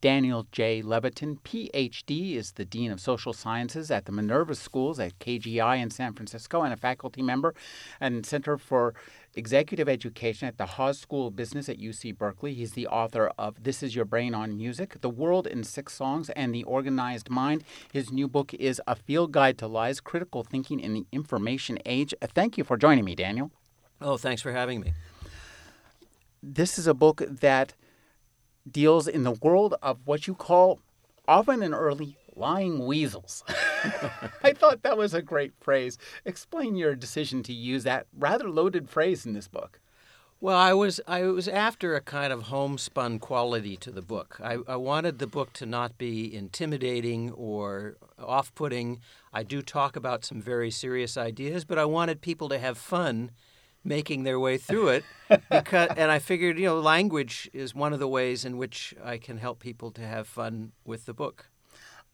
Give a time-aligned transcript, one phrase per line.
[0.00, 0.82] Daniel J.
[0.82, 5.90] Levitin, PhD, is the Dean of Social Sciences at the Minerva Schools at KGI in
[5.90, 7.54] San Francisco and a faculty member
[8.00, 8.94] and Center for
[9.34, 12.54] Executive Education at the Haas School of Business at UC Berkeley.
[12.54, 16.30] He's the author of This Is Your Brain on Music, The World in Six Songs,
[16.30, 17.64] and The Organized Mind.
[17.92, 22.14] His new book is A Field Guide to Lies Critical Thinking in the Information Age.
[22.20, 23.50] Thank you for joining me, Daniel.
[24.00, 24.92] Oh, thanks for having me.
[26.42, 27.74] This is a book that
[28.70, 30.80] deals in the world of what you call
[31.28, 33.42] often and early lying weasels.
[34.42, 35.98] I thought that was a great phrase.
[36.24, 39.80] Explain your decision to use that rather loaded phrase in this book.
[40.38, 44.38] Well, I was I was after a kind of homespun quality to the book.
[44.44, 49.00] I, I wanted the book to not be intimidating or off-putting.
[49.32, 53.30] I do talk about some very serious ideas, but I wanted people to have fun
[53.86, 55.04] making their way through it
[55.50, 59.16] because and I figured, you know, language is one of the ways in which I
[59.16, 61.50] can help people to have fun with the book.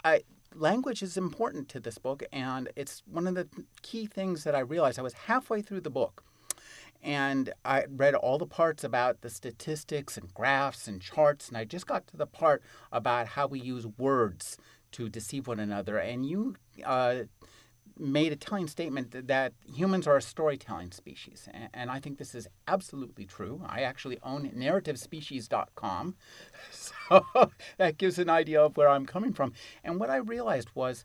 [0.04, 0.22] I
[0.54, 3.48] language is important to this book and it's one of the
[3.80, 6.24] key things that I realized I was halfway through the book
[7.02, 11.64] and I read all the parts about the statistics and graphs and charts and I
[11.64, 12.62] just got to the part
[12.92, 14.58] about how we use words
[14.92, 17.22] to deceive one another and you uh,
[17.98, 21.48] made a telling statement that humans are a storytelling species.
[21.72, 23.62] And I think this is absolutely true.
[23.66, 26.16] I actually own narrativespecies.com.
[26.70, 29.52] So that gives an idea of where I'm coming from.
[29.84, 31.04] And what I realized was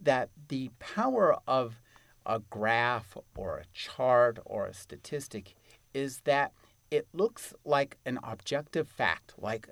[0.00, 1.80] that the power of
[2.26, 5.54] a graph or a chart or a statistic
[5.92, 6.52] is that
[6.90, 9.68] it looks like an objective fact, like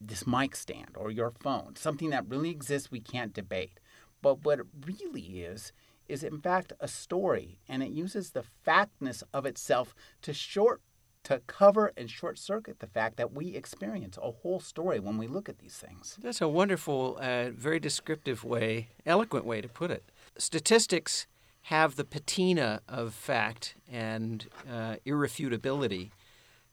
[0.00, 3.78] this mic stand or your phone, something that really exists we can't debate.
[4.20, 5.72] But what it really is,
[6.08, 10.80] is in fact a story, and it uses the factness of itself to short
[11.24, 15.26] to cover and short circuit the fact that we experience a whole story when we
[15.26, 16.18] look at these things.
[16.20, 20.02] That's a wonderful, uh, very descriptive way, eloquent way to put it.
[20.36, 21.26] Statistics
[21.66, 26.10] have the patina of fact and uh, irrefutability,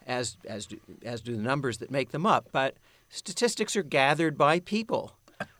[0.07, 2.49] as as do, as do the numbers that make them up.
[2.51, 2.75] But
[3.09, 5.13] statistics are gathered by people.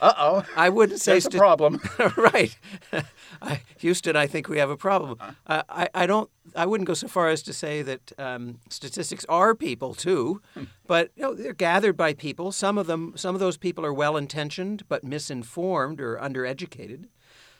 [0.00, 0.44] Uh oh.
[0.54, 1.80] I wouldn't say There's a problem.
[2.18, 2.54] right,
[3.78, 4.16] Houston.
[4.16, 5.16] I think we have a problem.
[5.46, 6.28] Uh, I I don't.
[6.54, 10.42] I wouldn't go so far as to say that um, statistics are people too,
[10.86, 12.52] but you know, they're gathered by people.
[12.52, 17.06] Some of them, some of those people are well intentioned but misinformed or undereducated.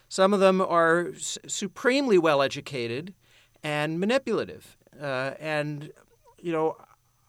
[0.07, 3.15] Some of them are s- supremely well educated
[3.63, 4.77] and manipulative.
[5.01, 5.91] Uh, and
[6.39, 6.77] you know,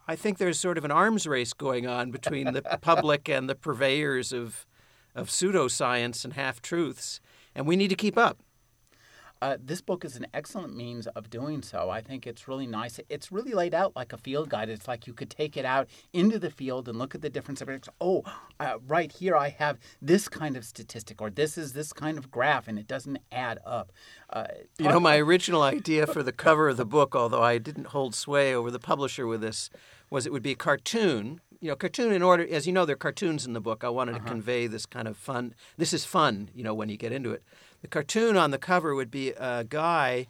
[0.08, 3.54] I think there's sort of an arms race going on between the public and the
[3.54, 4.66] purveyors of
[5.14, 7.20] of pseudoscience and half truths,
[7.54, 8.38] and we need to keep up.
[9.42, 11.90] Uh, this book is an excellent means of doing so.
[11.90, 12.98] I think it's really nice.
[13.10, 14.70] It's really laid out like a field guide.
[14.70, 17.58] It's like you could take it out into the field and look at the different
[17.58, 17.88] subjects.
[18.00, 18.24] Oh,
[18.58, 22.30] uh, right here I have this kind of statistic, or this is this kind of
[22.30, 23.92] graph, and it doesn't add up.
[24.30, 24.46] Uh,
[24.78, 28.14] you know, my original idea for the cover of the book, although I didn't hold
[28.14, 29.68] sway over the publisher with this,
[30.10, 31.40] was it would be a cartoon.
[31.60, 33.82] You know, cartoon in order, as you know, there are cartoons in the book.
[33.82, 34.24] I wanted uh-huh.
[34.24, 35.54] to convey this kind of fun.
[35.76, 37.42] This is fun, you know, when you get into it.
[37.82, 40.26] The cartoon on the cover would be a guy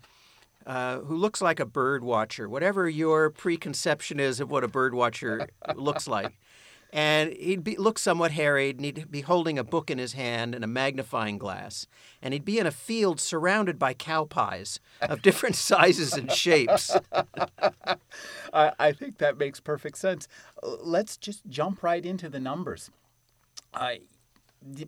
[0.67, 4.95] uh, who looks like a bird watcher, whatever your preconception is of what a bird
[4.95, 6.33] watcher looks like.
[6.93, 10.55] And he'd be, look somewhat harried, and he'd be holding a book in his hand
[10.55, 11.87] and a magnifying glass.
[12.23, 16.97] And he'd be in a field surrounded by cow pies of different sizes and shapes.
[18.53, 20.29] I, I think that makes perfect sense.
[20.63, 22.91] Let's just jump right into the numbers.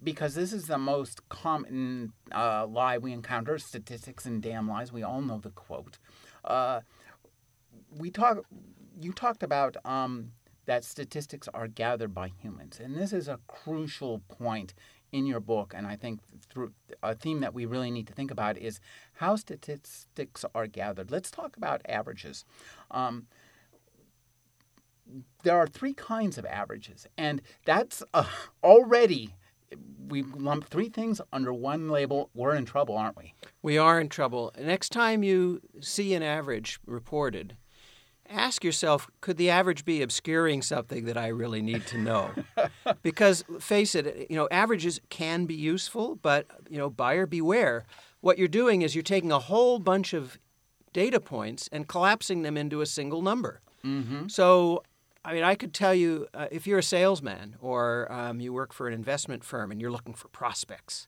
[0.02, 4.93] Because this is the most common uh, lie we encounter statistics and damn lies.
[4.93, 5.99] We all know the quote.
[6.44, 6.81] Uh,
[7.96, 8.44] we talk.
[9.00, 10.32] You talked about um,
[10.69, 14.75] that statistics are gathered by humans, and this is a crucial point
[15.11, 15.73] in your book.
[15.75, 16.20] And I think
[16.50, 16.73] through
[17.03, 18.79] a theme that we really need to think about is
[19.15, 21.11] how statistics are gathered.
[21.11, 22.44] Let's talk about averages.
[22.91, 23.29] Um,
[25.43, 28.26] there are three kinds of averages, and that's uh,
[28.62, 29.35] already
[30.06, 32.29] we lump three things under one label.
[32.35, 33.32] We're in trouble, aren't we?
[33.62, 34.53] We are in trouble.
[34.61, 37.56] Next time you see an average reported,
[38.28, 42.30] ask yourself could the average be obscuring something that I really need to know?
[43.02, 47.84] because face it, you know, averages can be useful, but you know, buyer beware.
[48.20, 50.38] What you're doing is you're taking a whole bunch of
[50.92, 53.60] data points and collapsing them into a single number.
[53.84, 54.28] Mm-hmm.
[54.28, 54.82] So,
[55.24, 58.72] I mean, I could tell you uh, if you're a salesman or um, you work
[58.72, 61.06] for an investment firm and you're looking for prospects,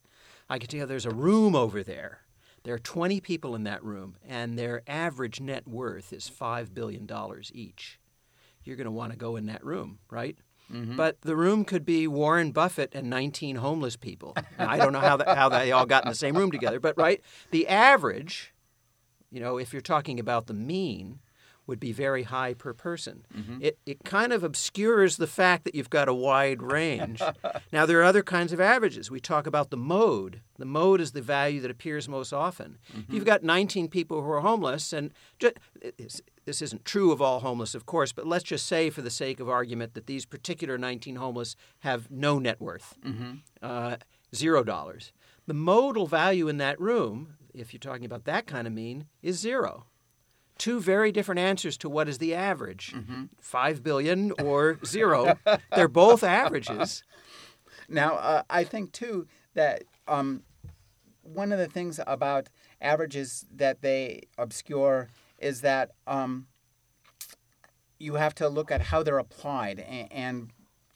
[0.48, 2.20] I could tell you there's a room over there.
[2.62, 7.08] There are 20 people in that room, and their average net worth is $5 billion
[7.52, 7.98] each.
[8.64, 10.36] You're going to want to go in that room, right?
[10.72, 10.96] Mm-hmm.
[10.96, 14.36] But the room could be Warren Buffett and 19 homeless people.
[14.58, 16.96] I don't know how, that, how they all got in the same room together, but
[16.96, 17.20] right,
[17.50, 18.54] the average,
[19.30, 21.20] you know, if you're talking about the mean,
[21.66, 23.24] would be very high per person.
[23.36, 23.58] Mm-hmm.
[23.62, 27.22] It, it kind of obscures the fact that you've got a wide range.
[27.72, 29.10] now, there are other kinds of averages.
[29.10, 30.40] We talk about the mode.
[30.58, 32.78] The mode is the value that appears most often.
[32.96, 33.14] Mm-hmm.
[33.14, 35.54] You've got 19 people who are homeless, and just,
[36.44, 39.38] this isn't true of all homeless, of course, but let's just say, for the sake
[39.40, 43.32] of argument, that these particular 19 homeless have no net worth, Mm-hmm.
[43.62, 43.96] uh,
[44.34, 45.12] zero dollars.
[45.46, 49.38] The modal value in that room, if you're talking about that kind of mean, is
[49.38, 49.86] zero
[50.60, 53.24] two very different answers to what is the average Mm-hmm.
[53.40, 55.38] 5 billion or zero
[55.74, 57.02] they're both averages
[57.88, 60.42] Now, uh, I think too that um,
[61.22, 62.48] one of the things about
[62.80, 65.08] averages that they obscure
[65.38, 66.46] is that um,
[67.98, 70.50] you have to look at how they're applied, and, and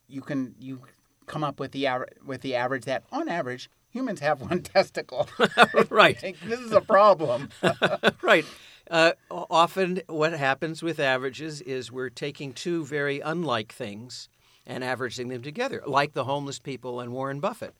[0.09, 0.83] you can you
[1.27, 5.29] come up with the aver- with the average that on average humans have one testicle.
[5.91, 7.49] right this is a problem.
[8.23, 8.45] right
[8.91, 14.29] uh, often what happens with averages is we're taking two very unlike things
[14.67, 17.75] and averaging them together, like the homeless people and Warren Buffett.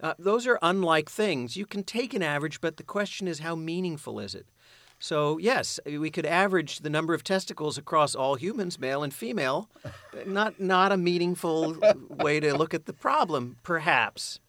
[0.00, 1.56] Uh, those are unlike things.
[1.56, 4.46] You can take an average, but the question is how meaningful is it?
[5.02, 9.70] So, yes, we could average the number of testicles across all humans, male and female,
[10.12, 11.76] but not, not a meaningful
[12.10, 14.40] way to look at the problem, perhaps.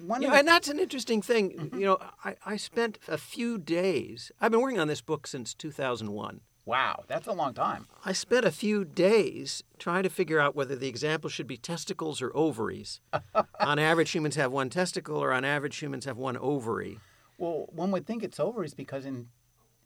[0.00, 1.50] One Yeah, of the- and that's an interesting thing.
[1.52, 1.78] Mm-hmm.
[1.78, 5.54] You know, I, I spent a few days, I've been working on this book since
[5.54, 6.40] 2001.
[6.66, 7.86] wow, that's a long time.
[8.04, 12.22] I spent a few days trying to figure out whether the example should be testicles
[12.22, 13.00] or ovaries.
[13.60, 16.98] on average, humans have one testicle, or on average, humans have one ovary.
[17.38, 19.28] Well, one would think it's ovaries because in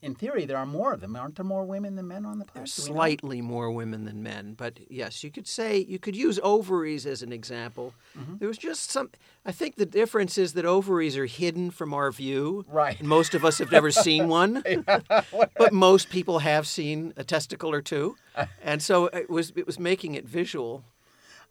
[0.00, 1.16] in theory there are more of them.
[1.16, 2.70] Aren't there more women than men on the planet?
[2.70, 2.96] There's we know?
[2.96, 7.22] slightly more women than men, but yes, you could say you could use ovaries as
[7.22, 7.94] an example.
[8.16, 8.36] Mm-hmm.
[8.38, 9.10] There was just some.
[9.44, 12.64] I think the difference is that ovaries are hidden from our view.
[12.68, 12.98] Right.
[12.98, 17.72] And most of us have never seen one, but most people have seen a testicle
[17.72, 18.16] or two,
[18.62, 20.84] and so it was it was making it visual.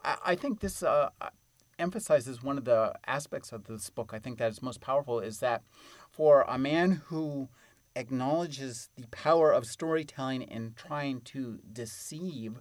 [0.02, 1.10] I, I think this uh,
[1.78, 4.12] emphasizes one of the aspects of this book.
[4.12, 5.62] I think that is most powerful is that
[6.10, 7.48] for a man who
[7.98, 12.60] acknowledges the power of storytelling in trying to deceive.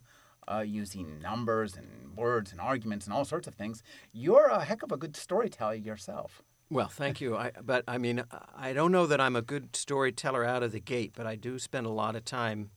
[0.50, 4.81] Uh, using numbers and words and arguments and all sorts of things, you're a heck
[4.81, 6.42] of a good storyteller yourself.
[6.69, 7.36] Well, thank you.
[7.36, 8.24] I, but I mean,
[8.56, 11.60] I don't know that I'm a good storyteller out of the gate, but I do
[11.60, 12.72] spend a lot of time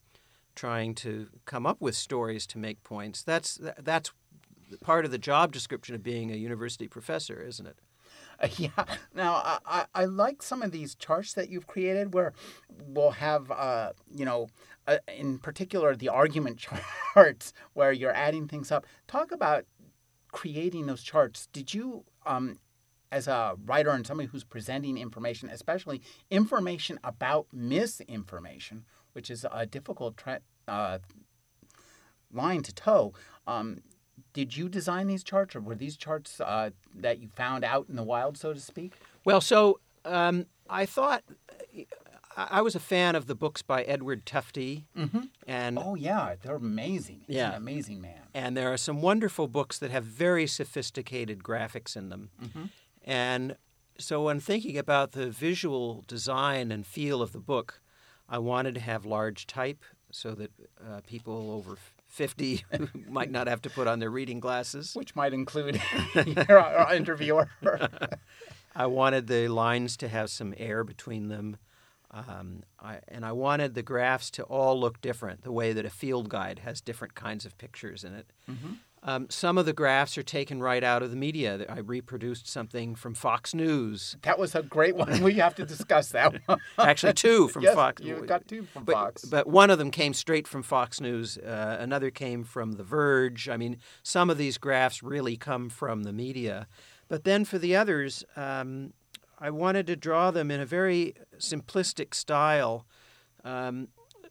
[0.54, 3.22] trying to come up with stories to make points.
[3.22, 4.12] That's that's
[4.80, 7.78] part of the job description of being a university professor, isn't it?
[8.56, 8.70] Yeah.
[9.14, 12.32] Now, I, I, I like some of these charts that you've created where
[12.86, 14.48] we'll have, uh, you know,
[14.86, 16.58] uh, in particular, the argument
[17.14, 18.86] charts where you're adding things up.
[19.06, 19.64] Talk about
[20.32, 21.48] creating those charts.
[21.52, 22.58] Did you, um,
[23.12, 29.66] as a writer and somebody who's presenting information, especially information about misinformation, which is a
[29.66, 30.98] difficult tra- uh,
[32.32, 33.12] line to toe,
[33.46, 33.82] um,
[34.32, 37.96] did you design these charts, or were these charts uh, that you found out in
[37.96, 38.92] the wild, so to speak?
[39.24, 41.22] Well, so um, I thought
[42.36, 44.84] I was a fan of the books by Edward Tufte,
[45.46, 47.22] and Oh yeah, they're amazing.
[47.26, 47.50] He's Yeah.
[47.50, 48.16] an amazing man.
[48.32, 52.30] and there are some wonderful books that have very sophisticated graphics in them.
[53.04, 53.56] And
[53.98, 57.80] so, when thinking about the visual design and feel of the book,
[58.28, 59.82] I wanted to have large type
[60.12, 61.76] so that uh, people over
[62.10, 62.64] 50
[63.08, 64.94] might not have to put on their reading glasses.
[64.94, 65.80] Which might include
[66.14, 67.48] your interviewer.
[68.74, 71.56] I wanted the lines to have some air between them.
[72.12, 75.90] Um, I, and I wanted the graphs to all look different, the way that a
[75.90, 78.32] field guide has different kinds of pictures in it.
[79.02, 81.64] Um, some of the graphs are taken right out of the media.
[81.68, 84.16] I reproduced something from Fox News.
[84.22, 85.22] that was a great one.
[85.22, 86.58] We have to discuss that one.
[86.78, 88.02] Actually, two from yes, Fox.
[88.02, 89.24] You got two from but, Fox.
[89.24, 91.38] But one of them came straight from Fox News.
[91.38, 93.48] Uh, another came from The Verge.
[93.48, 96.66] I mean, some of these graphs really come from the media.
[97.08, 98.92] But then for the others, um,
[99.38, 102.86] I wanted to draw them in a very simplistic style.
[103.44, 103.88] Um,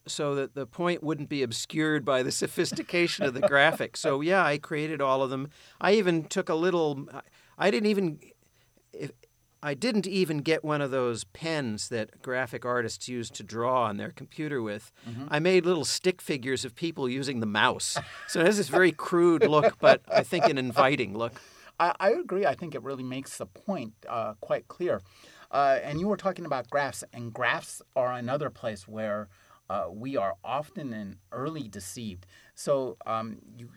[0.10, 3.98] so that the point wouldn't be obscured by the sophistication of the graphic.
[3.98, 5.50] So yeah, I created all of them.
[5.80, 7.08] I even took a little.
[7.58, 8.20] I didn't even.
[8.94, 9.12] If,
[9.62, 13.98] I didn't even get one of those pens that graphic artists use to draw on
[13.98, 14.90] their computer with.
[15.08, 15.26] Mm-hmm.
[15.30, 17.98] I made little stick figures of people using the mouse.
[18.28, 21.42] So it has this very crude look, but I think an inviting look.
[21.78, 22.46] I, I agree.
[22.46, 25.02] I think it really makes the point uh, quite clear.
[25.52, 29.30] Uh, and you were talking about graphs, and graphs are another place where
[29.70, 32.26] uh, we are often and early deceived.
[32.56, 33.70] So um, you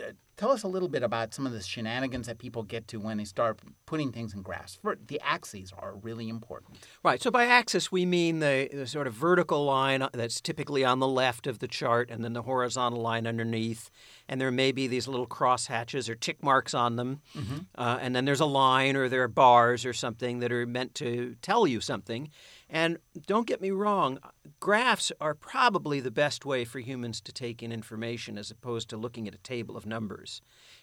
[0.00, 2.98] uh, tell us a little bit about some of the shenanigans that people get to
[2.98, 4.78] when they start putting things in graphs.
[4.80, 6.86] For, the axes are really important.
[7.02, 7.20] Right.
[7.20, 11.08] So by axis, we mean the, the, sort of vertical line that's typically on the
[11.08, 13.90] left of the chart, and then the horizontal line underneath.
[14.28, 17.20] And there may be these little cross hatches or tick marks on them.
[17.36, 17.58] Mm-hmm.
[17.76, 20.94] Uh, and then there's a line or there are bars or something that are meant
[20.96, 22.30] to tell you something.
[22.70, 24.18] And don't get me wrong,
[24.60, 28.96] graphs are probably the best way for humans to take in information as opposed to
[28.96, 30.42] looking at a table of numbers.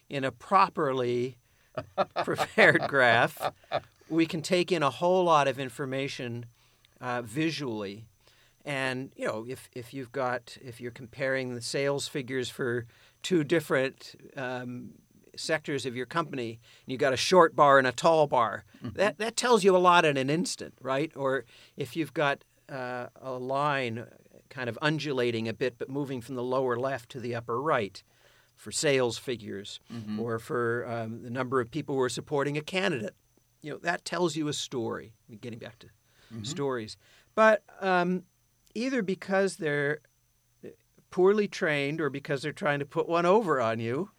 [0.10, 1.38] In a properly
[2.24, 3.52] prepared graph,
[4.10, 6.46] we can take in a whole lot of information
[7.02, 8.06] uh, visually.
[8.64, 12.88] And you know, if if you've got if you're comparing the sales figures for
[13.22, 14.94] two different um,
[15.38, 18.66] sectors of your company, and you've got a short bar and a tall bar.
[18.78, 18.98] Mm-hmm.
[18.98, 21.12] That that tells you a lot in an instant, right?
[21.16, 21.46] Or
[21.78, 24.06] if you've got uh, a line
[24.50, 28.04] kind of undulating a bit, but moving from the lower left to the upper right
[28.56, 30.20] for sales figures, mm-hmm.
[30.20, 33.16] or for um, the number of people who are supporting a candidate,
[33.62, 35.14] you know that tells you a story.
[35.42, 36.44] Getting back to mm-hmm.
[36.44, 36.98] stories,
[37.34, 38.24] but um,
[38.74, 40.00] either because they're
[41.16, 44.10] poorly trained or because they're trying to put one over on you,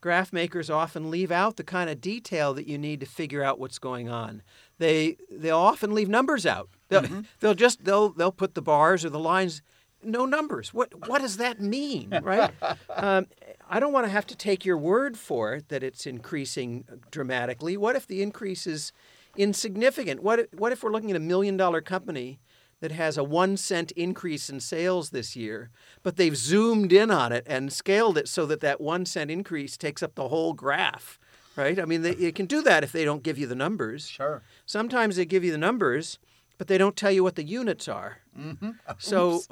[0.00, 3.58] graph makers often leave out the kind of detail that you need to figure out
[3.58, 4.42] what's going on.
[4.78, 6.68] They they'll often leave numbers out.
[6.88, 7.20] They'll, mm-hmm.
[7.40, 9.62] they'll just they'll they'll put the bars or the lines
[10.02, 10.72] no numbers.
[10.72, 12.52] What what does that mean, right?
[12.96, 13.26] um,
[13.68, 17.76] I don't want to have to take your word for it that it's increasing dramatically.
[17.76, 18.92] What if the increase is
[19.36, 20.22] insignificant?
[20.22, 22.38] What if, what if we're looking at a million dollar company
[22.80, 25.70] that has a one cent increase in sales this year,
[26.02, 29.76] but they've zoomed in on it and scaled it so that that one cent increase
[29.76, 31.18] takes up the whole graph,
[31.56, 31.78] right?
[31.78, 34.08] I mean, they, you can do that if they don't give you the numbers.
[34.08, 34.42] Sure.
[34.64, 36.18] Sometimes they give you the numbers,
[36.56, 38.18] but they don't tell you what the units are.
[38.38, 38.70] Mm-hmm.
[38.98, 39.42] So,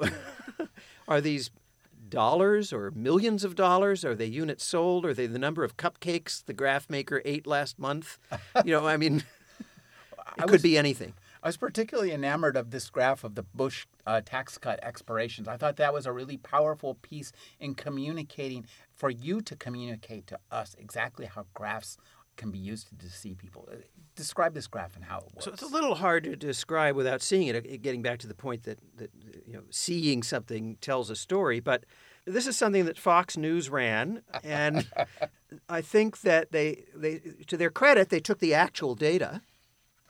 [1.07, 1.51] are these
[2.09, 4.05] dollars or millions of dollars?
[4.05, 5.05] Are they units sold?
[5.05, 8.17] Are they the number of cupcakes the graph maker ate last month?
[8.63, 9.23] You know, I mean,
[10.37, 11.13] it could be anything.
[11.47, 15.47] I was particularly enamored of this graph of the Bush uh, tax cut expirations.
[15.47, 20.39] I thought that was a really powerful piece in communicating, for you to communicate to
[20.51, 21.95] us exactly how graphs
[22.35, 23.69] can be used to deceive people.
[23.71, 23.77] Uh,
[24.13, 25.45] describe this graph and how it works.
[25.45, 27.81] So it's a little hard to describe without seeing it.
[27.81, 29.11] Getting back to the point that, that
[29.47, 31.85] you know, seeing something tells a story, but
[32.25, 34.85] this is something that Fox News ran, and
[35.69, 39.39] I think that they, they, to their credit, they took the actual data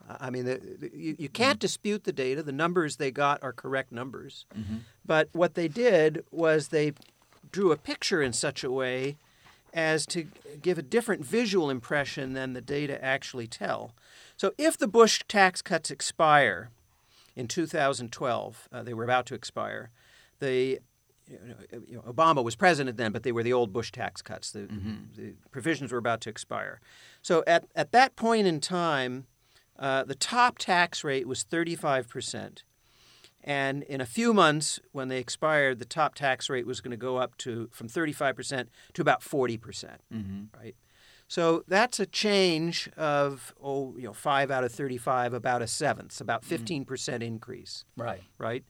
[0.07, 1.59] I mean, the, the, you, you, can't mm-hmm.
[1.59, 2.43] dispute the data.
[2.43, 4.45] The numbers they got are correct numbers.
[4.57, 4.77] Mm-hmm.
[5.05, 6.93] But what they did was they
[7.51, 9.17] drew a picture in such a way
[9.73, 10.27] as to
[10.61, 13.93] give a different visual impression than the data actually tell.
[14.37, 16.69] So if the Bush tax cuts expire
[17.35, 19.91] in 2012, uh, they were about to expire,
[20.39, 20.79] the
[21.29, 24.51] you know, Obama was president then, but they were the old Bush tax cuts.
[24.51, 24.95] The, mm-hmm.
[25.15, 26.79] the provisions were about to expire.
[27.21, 29.25] So at, at that point in time,
[29.79, 32.63] uh, the top tax rate was 35%.
[33.43, 36.97] And in a few months, when they expired, the top tax rate was going to
[36.97, 39.61] go up to from 35% to about 40%.
[39.61, 40.57] percent mm-hmm.
[40.57, 40.75] Right?
[41.29, 46.19] So that's a change of, oh, you know, five out of 35, about a seventh,
[46.21, 47.21] about 15% mm-hmm.
[47.21, 47.85] increase.
[47.95, 48.21] Right.
[48.37, 48.63] Right.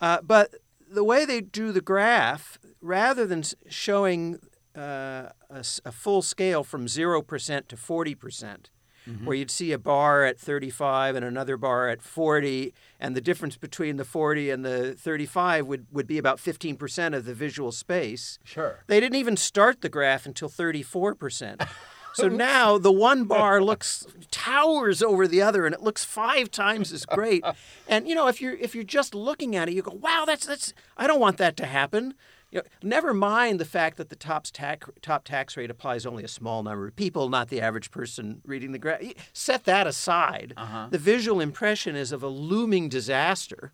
[0.00, 0.54] Uh, but
[0.90, 4.40] the way they drew the graph, rather than showing
[4.76, 8.66] uh, a, a, full scale from 0% to 40%,
[9.08, 9.24] mm-hmm.
[9.24, 13.56] where you'd see a bar at 35 and another bar at 40, and the difference
[13.56, 18.38] between the 40 and the 35 would, would be about 15% of the visual space.
[18.44, 18.84] Sure.
[18.86, 21.66] They didn't even start the graph until 34%.
[22.12, 26.92] So now the one bar looks towers over the other, and it looks five times
[26.92, 27.44] as great.
[27.88, 30.46] And you know, if you're if you're just looking at it, you go, "Wow, that's
[30.46, 32.14] that's." I don't want that to happen.
[32.50, 36.24] You know, never mind the fact that the top tax, top tax rate applies only
[36.24, 39.00] a small number of people, not the average person reading the graph.
[39.32, 40.54] Set that aside.
[40.56, 40.88] Uh-huh.
[40.90, 43.72] The visual impression is of a looming disaster.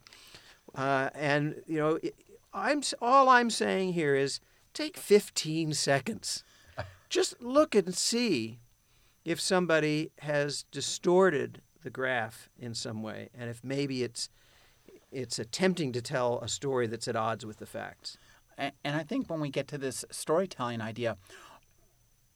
[0.75, 1.99] Uh, and, you know,
[2.52, 4.40] I'm, all I'm saying here is
[4.75, 6.45] take 15 seconds.
[7.09, 8.61] Just look and see
[9.25, 14.28] if somebody has distorted the graph in some way and if maybe it's
[15.12, 18.18] it's attempting to tell a story that's at odds with the facts.
[18.58, 21.18] And, I think when we get to this storytelling idea,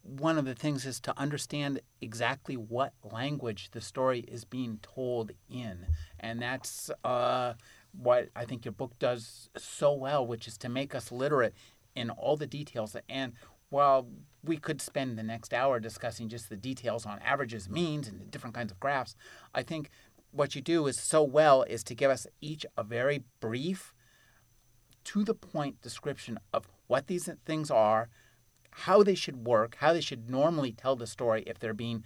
[0.02, 5.32] one of the things is to understand exactly what language the story is being told
[5.48, 5.86] in.
[6.18, 7.54] And that's uh,
[7.92, 11.54] what I think your book does so well, which is to make us literate
[11.94, 12.96] in all the details.
[13.08, 13.32] And
[13.68, 14.08] while
[14.42, 18.54] we could spend the next hour discussing just the details on averages, means, and different
[18.54, 19.16] kinds of graphs,
[19.54, 19.90] I think
[20.32, 23.94] what you do is so well is to give us each a very brief,
[25.10, 28.08] to the point description of what these things are,
[28.70, 32.04] how they should work, how they should normally tell the story if they're being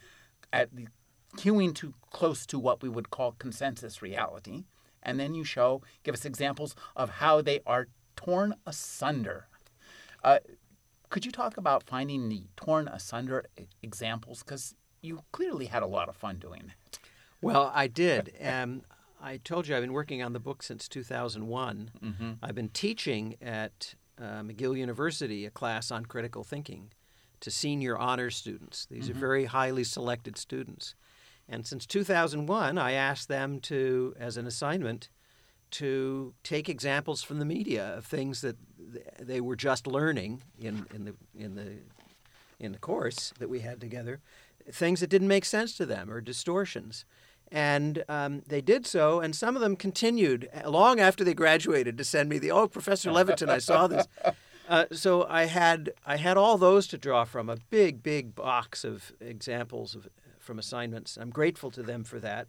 [0.54, 0.88] at the
[1.36, 4.64] queuing too close to what we would call consensus reality.
[5.02, 9.48] And then you show, give us examples of how they are torn asunder.
[10.22, 10.38] Uh,
[11.10, 13.44] could you talk about finding the torn asunder
[13.82, 14.42] examples?
[14.42, 16.98] Because you clearly had a lot of fun doing that.
[17.42, 18.32] Well, I did.
[18.42, 18.80] Um,
[19.24, 21.90] I told you I've been working on the book since 2001.
[22.04, 22.32] Mm-hmm.
[22.42, 26.90] I've been teaching at uh, McGill University a class on critical thinking
[27.40, 28.84] to senior honors students.
[28.90, 29.16] These mm-hmm.
[29.16, 30.94] are very highly selected students.
[31.48, 35.08] And since 2001, I asked them to, as an assignment,
[35.72, 38.56] to take examples from the media of things that
[39.18, 41.72] they were just learning in, in the in the
[42.60, 44.20] in the course that we had together,
[44.70, 47.06] things that didn't make sense to them or distortions.
[47.54, 52.02] And um, they did so, and some of them continued long after they graduated to
[52.02, 54.08] send me the, oh, Professor Levitin, I saw this.
[54.66, 58.82] Uh, so I had I had all those to draw from a big big box
[58.82, 60.08] of examples of,
[60.38, 61.18] from assignments.
[61.18, 62.48] I'm grateful to them for that.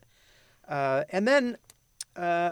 [0.66, 1.58] Uh, and then
[2.16, 2.52] uh,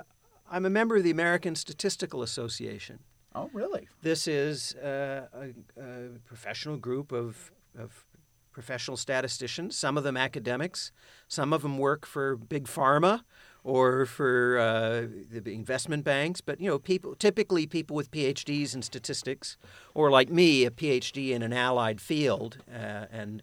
[0.51, 2.99] I'm a member of the American Statistical Association.
[3.35, 3.87] Oh, really?
[4.01, 8.05] This is uh, a, a, professional group of, of
[8.53, 10.91] professional statisticians, some of them academics,
[11.27, 13.21] some of them work for big pharma
[13.63, 18.81] or for uh, the investment banks, but you know, people typically people with PhDs in
[18.81, 19.57] statistics,
[19.93, 23.41] or like me, a PhD in an allied field, uh, and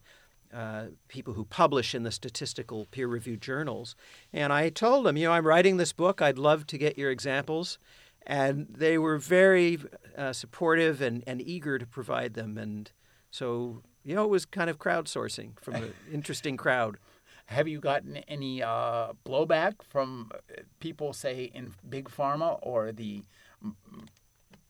[0.53, 3.97] uh, people who publish in the statistical peer-reviewed journals.
[4.33, 6.21] And I told them, you know, I'm writing this book.
[6.21, 7.79] I'd love to get your examples,
[8.27, 9.79] and they were very
[10.19, 12.59] uh, supportive and, and eager to provide them.
[12.59, 12.93] And
[13.31, 16.99] so you know, it was kind of crowdsourcing from an interesting crowd.
[17.47, 23.23] Have you gotten any uh, blowback from uh, people, say, in big pharma or the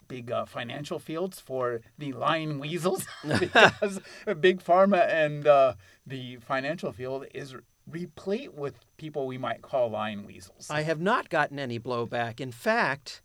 [0.08, 3.06] big uh, financial fields for the lying weasels?
[3.38, 4.00] because
[4.40, 5.74] big pharma and uh,
[6.06, 7.54] the financial field is
[7.88, 10.68] replete with people we might call lying weasels.
[10.70, 12.40] I have not gotten any blowback.
[12.40, 13.20] In fact,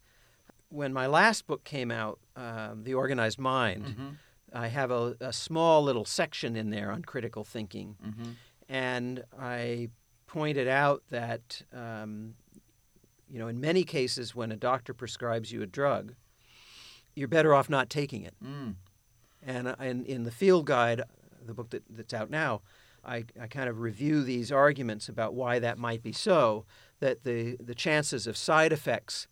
[0.67, 4.09] when my last book came out, um, The Organized Mind, mm-hmm
[4.53, 8.31] I have a, a, small little section in there on critical thinking, mm-hmm.
[8.69, 9.89] and I
[10.27, 12.35] pointed out that um,
[13.29, 16.13] you know in many cases when a doctor prescribes you a drug,
[17.15, 18.35] you're better off not taking it.
[18.43, 18.75] Mm.
[19.45, 21.03] And, uh, and in the field guide,
[21.45, 22.61] the book that, that's out now,
[23.05, 26.65] I, I kind of review these arguments about why that might be so.
[26.99, 29.27] That the the chances of side effects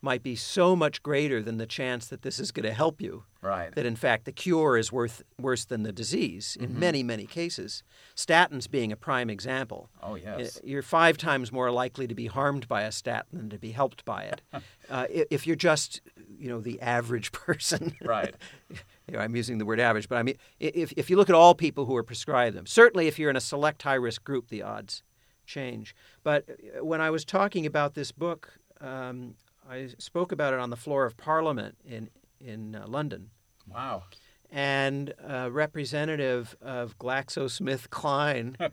[0.00, 3.24] might be so much greater than the chance that this is going to help you.
[3.40, 3.72] Right.
[3.74, 6.80] That in fact the cure is worth worse than the disease in mm-hmm.
[6.80, 7.84] many many cases.
[8.16, 9.90] Statins being a prime example.
[10.02, 10.60] Oh yes.
[10.64, 14.04] You're five times more likely to be harmed by a statin than to be helped
[14.04, 14.42] by it.
[14.90, 16.00] uh, if you're just
[16.36, 17.94] you know the average person.
[18.02, 18.34] Right.
[18.70, 18.76] you
[19.10, 21.54] know, I'm using the word average, but I mean if if you look at all
[21.54, 24.62] people who are prescribed them, certainly if you're in a select high risk group, the
[24.62, 25.04] odds
[25.46, 25.94] change.
[26.24, 28.58] But uh, when I was talking about this book.
[28.80, 29.34] Um,
[29.70, 32.08] I spoke about it on the floor of Parliament in
[32.40, 33.30] in uh, London.
[33.66, 34.04] Wow.
[34.50, 38.70] And a representative of GlaxoSmithKline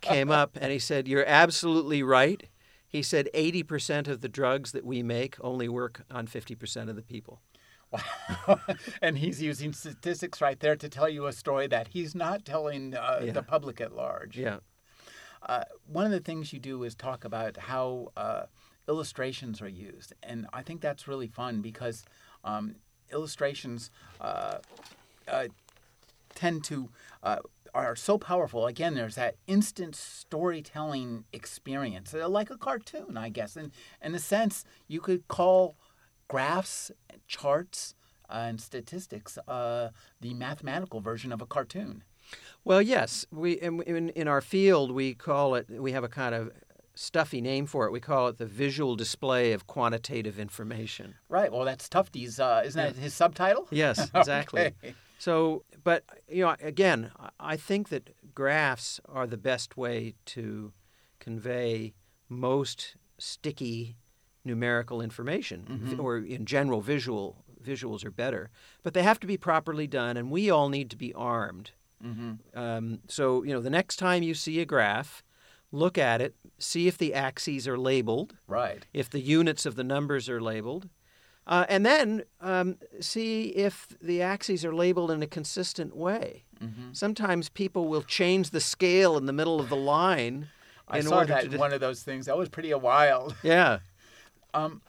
[0.00, 2.48] came up and he said, "You're absolutely right."
[2.86, 7.02] He said, "80% of the drugs that we make only work on 50% of the
[7.02, 7.40] people."
[7.90, 8.60] Wow.
[9.02, 12.94] and he's using statistics right there to tell you a story that he's not telling
[12.94, 13.32] uh, yeah.
[13.32, 14.38] the public at large.
[14.38, 14.58] Yeah.
[15.42, 18.44] Uh, one of the things you do is talk about how uh,
[18.88, 22.04] illustrations are used, and I think that's really fun because
[22.42, 22.76] um,
[23.12, 23.90] illustrations
[24.20, 24.58] uh,
[25.28, 25.46] uh,
[26.34, 26.88] tend to
[27.22, 27.38] uh,
[27.74, 28.66] are so powerful.
[28.66, 33.56] Again, there's that instant storytelling experience, uh, like a cartoon, I guess.
[33.56, 33.70] And
[34.02, 35.76] in a sense, you could call
[36.28, 36.90] graphs,
[37.26, 37.94] charts,
[38.28, 39.90] and statistics uh,
[40.20, 42.02] the mathematical version of a cartoon.
[42.64, 45.66] Well, yes, we in, in our field we call it.
[45.70, 46.50] We have a kind of
[46.96, 47.92] stuffy name for it.
[47.92, 51.14] We call it the visual display of quantitative information.
[51.28, 51.52] Right.
[51.52, 52.40] Well, that's Tufte's.
[52.40, 53.68] Uh, isn't that his subtitle?
[53.70, 54.62] Yes, exactly.
[54.82, 54.94] okay.
[55.18, 60.72] So, but you know, again, I think that graphs are the best way to
[61.20, 61.94] convey
[62.28, 63.96] most sticky
[64.44, 66.00] numerical information, Mm-hmm.
[66.00, 68.50] or in general, visual visuals are better.
[68.82, 71.72] But they have to be properly done, and we all need to be armed.
[72.04, 72.56] Mm-hmm.
[72.58, 75.24] Um, so, you know, the next time you see a graph,
[75.72, 78.86] look at it, see if the axes are labeled, Right.
[78.92, 80.88] if the units of the numbers are labeled,
[81.46, 86.44] uh, and then um, see if the axes are labeled in a consistent way.
[86.60, 86.92] Mm-hmm.
[86.92, 90.48] Sometimes people will change the scale in the middle of the line.
[90.88, 92.26] I in saw order that to in one of those things.
[92.26, 93.34] That was pretty wild.
[93.42, 93.78] Yeah.
[94.54, 94.80] Um,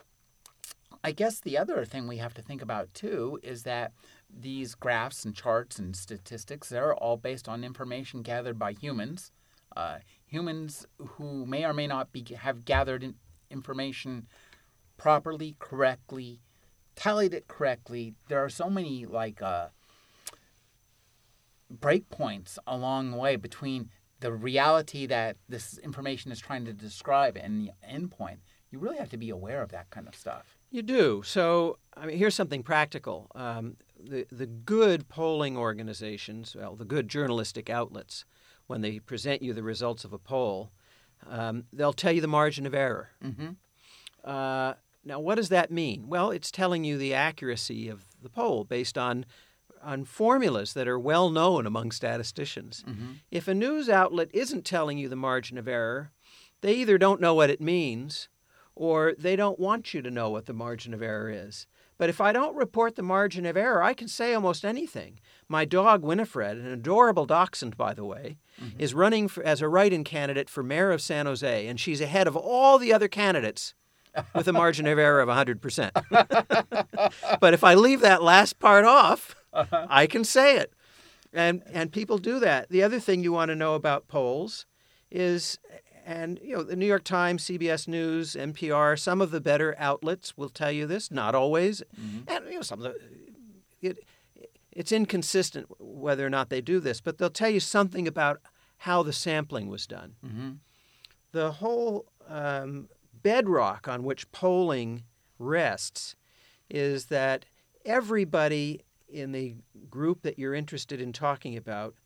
[1.04, 3.92] I guess the other thing we have to think about too is that
[4.28, 9.30] these graphs and charts and statistics they're all based on information gathered by humans,
[9.78, 13.14] uh, humans who may or may not be have gathered in
[13.50, 14.26] information
[14.96, 16.40] properly, correctly,
[16.96, 18.14] tallied it correctly.
[18.28, 19.68] There are so many like uh,
[21.72, 27.60] breakpoints along the way between the reality that this information is trying to describe and
[27.60, 28.38] the endpoint.
[28.72, 30.58] You really have to be aware of that kind of stuff.
[30.70, 31.22] You do.
[31.24, 33.30] So, I mean, here's something practical.
[33.34, 38.24] Um, the, the good polling organizations, well, the good journalistic outlets,
[38.68, 40.70] when they present you the results of a poll,
[41.28, 43.10] um, they'll tell you the margin of error.
[43.24, 43.48] Mm-hmm.
[44.24, 46.08] Uh, now, what does that mean?
[46.08, 49.26] Well, it's telling you the accuracy of the poll based on
[49.80, 52.84] on formulas that are well known among statisticians.
[52.86, 53.12] Mm-hmm.
[53.30, 56.10] If a news outlet isn't telling you the margin of error,
[56.62, 58.28] they either don't know what it means
[58.74, 61.66] or they don't want you to know what the margin of error is.
[61.98, 65.18] But if I don't report the margin of error, I can say almost anything.
[65.48, 68.80] My dog Winifred, an adorable dachshund, by the way, mm-hmm.
[68.80, 72.00] is running for, as a write in candidate for mayor of San Jose, and she's
[72.00, 73.74] ahead of all the other candidates
[74.34, 75.90] with a margin of error of 100%.
[77.40, 79.86] but if I leave that last part off, uh-huh.
[79.90, 80.72] I can say it.
[81.32, 82.70] And, and people do that.
[82.70, 84.66] The other thing you want to know about polls
[85.10, 85.58] is,
[86.08, 90.38] and you know, the New York Times, CBS News, NPR, some of the better outlets
[90.38, 91.82] will tell you this, not always.
[92.26, 93.00] And you know, some of the,
[93.82, 93.98] it,
[94.72, 98.40] it's inconsistent whether or not they do this, but they'll tell you something about
[98.78, 100.14] how the sampling was done.
[100.24, 100.50] Mm-hmm.
[101.32, 105.02] The whole um, bedrock on which polling
[105.38, 106.16] rests
[106.70, 107.44] is that
[107.84, 109.56] everybody in the
[109.90, 111.96] group that you're interested in talking about,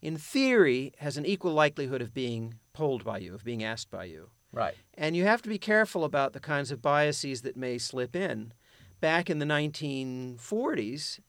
[0.00, 4.04] in theory, has an equal likelihood of being polled by you, of being asked by
[4.04, 4.30] you.
[4.52, 4.74] Right.
[4.94, 8.52] And you have to be careful about the kinds of biases that may slip in.
[9.00, 11.20] Back in the 1940s,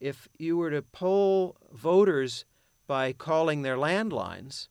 [0.00, 2.44] if you were to poll voters
[2.86, 4.68] by calling their landlines,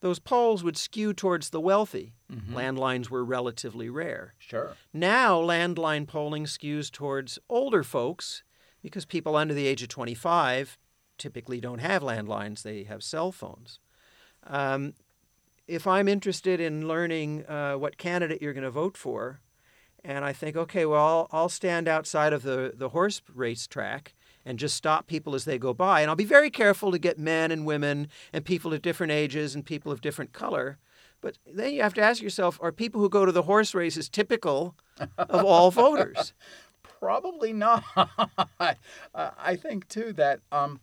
[0.00, 2.14] those polls would skew towards the wealthy.
[2.30, 2.52] Mhm.
[2.52, 4.34] Landlines were relatively rare.
[4.38, 4.76] Sure.
[4.92, 8.44] Now, landline polling skews towards older folks
[8.80, 10.78] because people under the age of 25
[11.16, 13.80] typically don't have landlines, they have cell phones.
[14.44, 14.94] Um,
[15.68, 19.40] if I'm interested in learning uh, what candidate you're going to vote for,
[20.02, 24.14] and I think, okay, well, I'll, I'll stand outside of the, the horse race track
[24.46, 26.00] and just stop people as they go by.
[26.00, 29.54] And I'll be very careful to get men and women and people of different ages
[29.54, 30.78] and people of different color.
[31.20, 34.08] But then you have to ask yourself are people who go to the horse races
[34.08, 34.74] typical
[35.18, 36.32] of all voters?
[36.82, 37.84] Probably not.
[39.20, 40.80] I think too that um,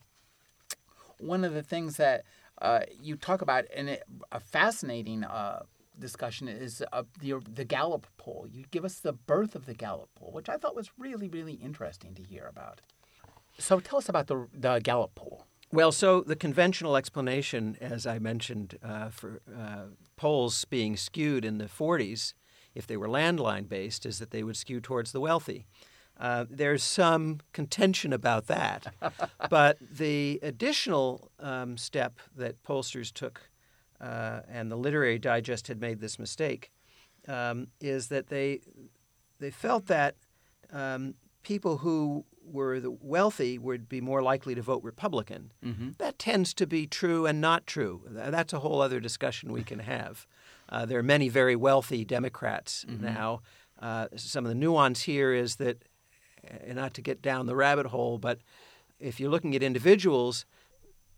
[1.18, 2.24] one of the things that
[2.66, 5.64] uh, you talk about it, a fascinating uh,
[6.00, 8.48] discussion is uh, the the Gallup poll.
[8.52, 11.54] You give us the birth of the Gallup poll, which I thought was really really
[11.54, 12.82] interesting to hear about.
[13.58, 15.46] So tell us about the the Gallup poll.
[15.72, 21.58] Well, so the conventional explanation, as I mentioned, uh, for uh, polls being skewed in
[21.58, 22.34] the 40s,
[22.76, 25.66] if they were landline based, is that they would skew towards the wealthy.
[26.20, 28.94] Uh, there's some contention about that.
[29.50, 33.50] but the additional um, step that pollsters took,
[34.00, 36.72] uh, and the Literary Digest had made this mistake,
[37.28, 38.62] um, is that they,
[39.40, 40.16] they felt that
[40.72, 45.52] um, people who were the wealthy would be more likely to vote Republican.
[45.64, 45.92] Mm-hmm.
[45.98, 48.04] That tends to be true and not true.
[48.08, 50.26] That's a whole other discussion we can have.
[50.68, 53.42] Uh, there are many very wealthy Democrats now.
[53.80, 55.84] Uh, some of the nuance here is that,
[56.66, 58.40] and not to get down the rabbit hole, but
[59.00, 60.46] if you're looking at individuals,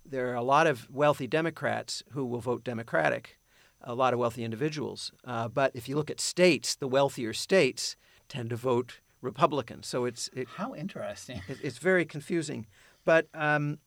[0.05, 3.37] there are a lot of wealthy Democrats who will vote Democratic,
[3.81, 5.11] a lot of wealthy individuals.
[5.25, 7.95] Uh, but if you look at states, the wealthier states
[8.29, 9.83] tend to vote Republican.
[9.83, 11.41] So it's it, How interesting.
[11.47, 12.67] it- it's very confusing.
[13.05, 13.79] But um,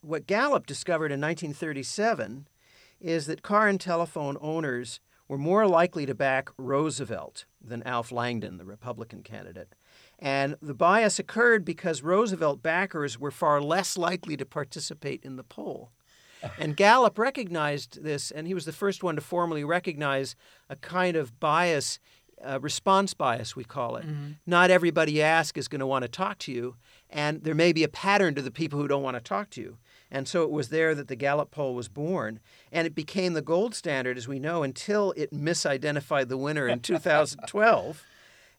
[0.00, 2.48] what Gallup discovered in 1937
[3.00, 8.56] is that car and telephone owners were more likely to back Roosevelt than Alf Landon,
[8.58, 9.74] the Republican candidate.
[10.20, 15.42] And the bias occurred because Roosevelt backers were far less likely to participate in the
[15.42, 15.90] poll.
[16.58, 20.36] And Gallup recognized this, and he was the first one to formally recognize
[20.68, 21.98] a kind of bias
[22.42, 24.06] uh, response bias, we call it.
[24.46, 26.76] Not everybody you ask is going to want to talk to you,
[27.10, 29.60] and there may be a pattern to the people who don't want to talk to
[29.60, 29.76] you.
[30.10, 32.40] And so it was there that the Gallup poll was born.
[32.72, 36.80] And it became the gold standard, as we know, until it misidentified the winner in
[36.80, 38.04] 2012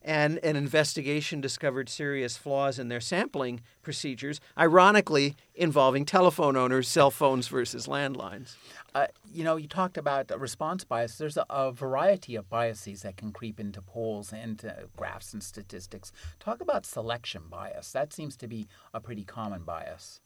[0.04, 7.10] and an investigation discovered serious flaws in their sampling procedures, ironically involving telephone owners, cell
[7.10, 8.56] phones versus landlines.
[8.94, 11.16] Uh, you know, you talked about response bias.
[11.16, 15.42] There's a, a, variety of biases that can creep into polls and uh, graphs and
[15.42, 16.12] statistics.
[16.38, 17.92] Talk about selection bias.
[17.92, 20.20] That seems to be a pretty common bias.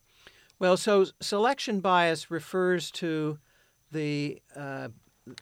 [0.59, 3.39] Well, so selection bias refers to
[3.93, 4.89] the uh,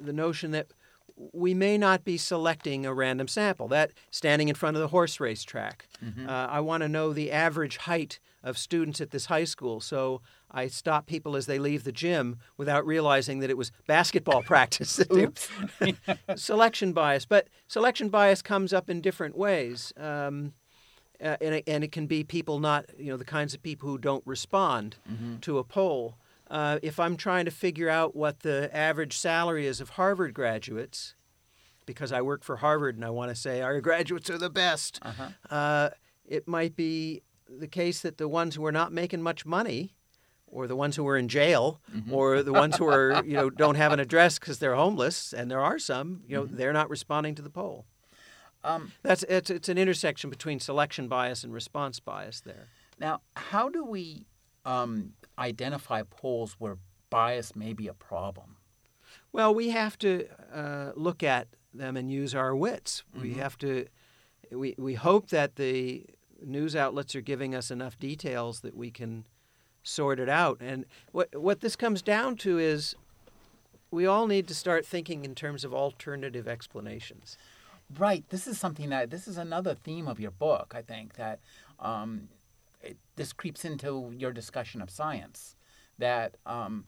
[0.00, 0.68] the notion that
[1.16, 3.68] we may not be selecting a random sample.
[3.68, 6.28] That standing in front of the horse race track, mm-hmm.
[6.28, 10.20] uh, I want to know the average height of students at this high school, so
[10.50, 15.00] I stop people as they leave the gym without realizing that it was basketball practice.
[16.36, 19.92] selection bias, but selection bias comes up in different ways.
[19.96, 20.52] Um,
[21.22, 23.88] uh, and, it, and it can be people not, you know, the kinds of people
[23.88, 25.36] who don't respond mm-hmm.
[25.38, 26.16] to a poll.
[26.54, 31.16] Uh, if I'm trying to figure out what the average salary is of Harvard graduates,
[31.84, 35.00] because I work for Harvard and I want to say our graduates are the best,
[35.02, 35.30] uh-huh.
[35.52, 35.90] uh,
[36.24, 39.96] it might be the case that the ones who are not making much money,
[40.46, 42.14] or the ones who are in jail, mm-hmm.
[42.14, 45.50] or the ones who are you know don't have an address because they're homeless, and
[45.50, 46.56] there are some, you know, mm-hmm.
[46.56, 47.84] they're not responding to the poll.
[48.62, 52.68] Um, That's it's it's an intersection between selection bias and response bias there.
[53.00, 54.28] Now, how do we
[54.64, 56.78] um, identify polls where
[57.10, 58.56] bias may be a problem?
[59.32, 63.02] Well, we have to uh, look at them and use our wits.
[63.10, 63.22] Mm-hmm.
[63.22, 63.86] We have to.
[64.50, 66.06] We we hope that the
[66.44, 69.24] news outlets are giving us enough details that we can
[69.82, 70.58] sort it out.
[70.60, 72.94] And what what this comes down to is
[73.90, 77.38] we all need to start thinking in terms of alternative explanations.
[77.98, 78.24] Right.
[78.30, 80.74] This is something that this is another theme of your book.
[80.76, 81.38] I think that
[81.78, 82.28] um,
[83.16, 85.56] this creeps into your discussion of science.
[85.98, 86.86] That um,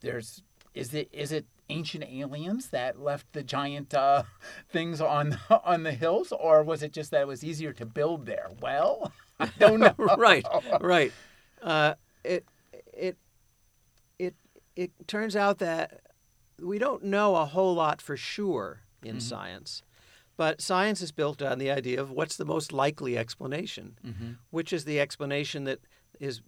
[0.00, 0.42] there's
[0.74, 4.24] is it is it ancient aliens that left the giant uh,
[4.70, 8.26] things on on the hills, or was it just that it was easier to build
[8.26, 8.50] there?
[8.60, 9.94] Well, I don't know.
[9.98, 10.46] right.
[10.80, 11.12] Right.
[11.62, 12.46] Uh, it
[12.92, 13.16] it
[14.18, 14.34] it
[14.76, 16.00] it turns out that
[16.60, 19.18] we don't know a whole lot for sure in mm-hmm.
[19.20, 19.82] science.
[20.36, 24.32] But science is built on the idea of what's the most likely explanation, mm-hmm.
[24.50, 25.80] which is the explanation that
[26.18, 26.40] is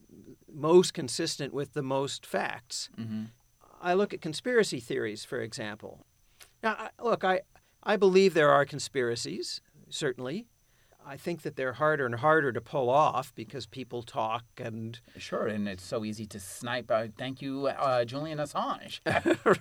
[0.53, 2.89] most consistent with the most facts.
[2.99, 3.25] Mm-hmm.
[3.81, 6.05] I look at conspiracy theories, for example.
[6.63, 7.43] Now, look, I,
[7.83, 10.47] I believe there are conspiracies, certainly.
[11.09, 14.99] I think that they're harder and harder to pull off because people talk and.
[15.17, 16.91] Sure, and it's so easy to snipe.
[16.91, 19.01] Uh, thank you, uh, Julian Assange.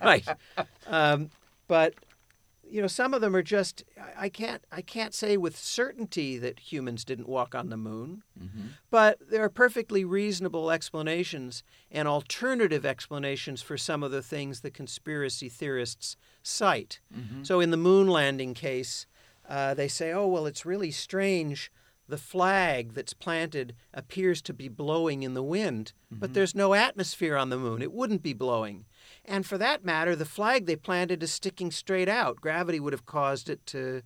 [0.02, 0.26] right.
[0.88, 1.30] Um,
[1.68, 1.94] but
[2.70, 3.84] you know, some of them are just
[4.18, 8.68] I can't I can't say with certainty that humans didn't walk on the moon, mm-hmm.
[8.90, 14.70] but there are perfectly reasonable explanations and alternative explanations for some of the things the
[14.70, 17.00] conspiracy theorists cite.
[17.14, 17.44] Mm-hmm.
[17.44, 19.06] So in the moon landing case,
[19.48, 21.70] uh, they say, oh well, it's really strange.
[22.08, 26.20] The flag that's planted appears to be blowing in the wind, mm-hmm.
[26.20, 27.82] but there's no atmosphere on the moon.
[27.82, 28.84] It wouldn't be blowing.
[29.24, 32.40] And for that matter, the flag they planted is sticking straight out.
[32.40, 34.02] Gravity would have caused it to,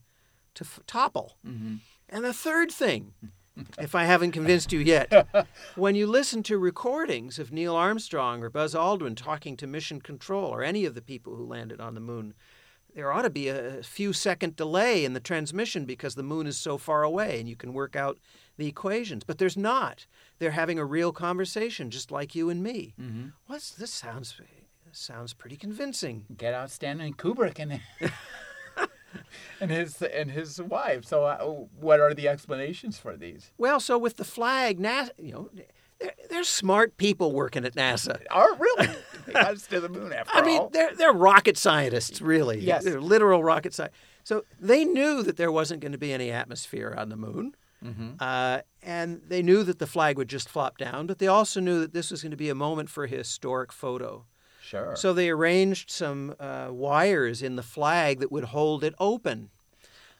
[0.55, 1.37] to f- topple.
[1.47, 1.77] Mm-hmm.
[2.09, 3.13] And the third thing,
[3.79, 8.51] if I haven't convinced you yet, when you listen to recordings of Neil Armstrong or
[8.51, 12.01] Buzz Aldrin talking to Mission Control or any of the people who landed on the
[12.01, 12.35] moon,
[12.95, 16.57] there ought to be a few second delay in the transmission because the moon is
[16.57, 18.19] so far away and you can work out
[18.57, 19.23] the equations.
[19.25, 20.07] But there's not.
[20.39, 22.95] They're having a real conversation, just like you and me.
[23.01, 23.29] Mm-hmm.
[23.47, 24.33] What's this sounds
[24.97, 26.27] sounds pretty convincing.
[26.37, 27.81] Get out Stanley Kubrick and
[29.61, 31.05] and his and his wife.
[31.05, 31.39] So, uh,
[31.79, 33.51] what are the explanations for these?
[33.59, 35.51] Well, so with the flag, NASA, you know,
[35.99, 38.21] they're, they're smart people working at NASA.
[38.31, 38.89] Are really?
[39.27, 40.47] they got us to the moon after I all.
[40.47, 42.61] mean, they're they're rocket scientists, really.
[42.61, 43.99] Yes, they're literal rocket scientists.
[44.25, 47.55] So they knew that there wasn't going to be any atmosphere on the moon.
[47.85, 48.11] Mm-hmm.
[48.21, 51.81] Uh, and they knew that the flag would just flop down, but they also knew
[51.81, 54.27] that this was going to be a moment for a historic photo.
[54.71, 54.95] Sure.
[54.95, 59.51] So they arranged some uh, wires in the flag that would hold it open.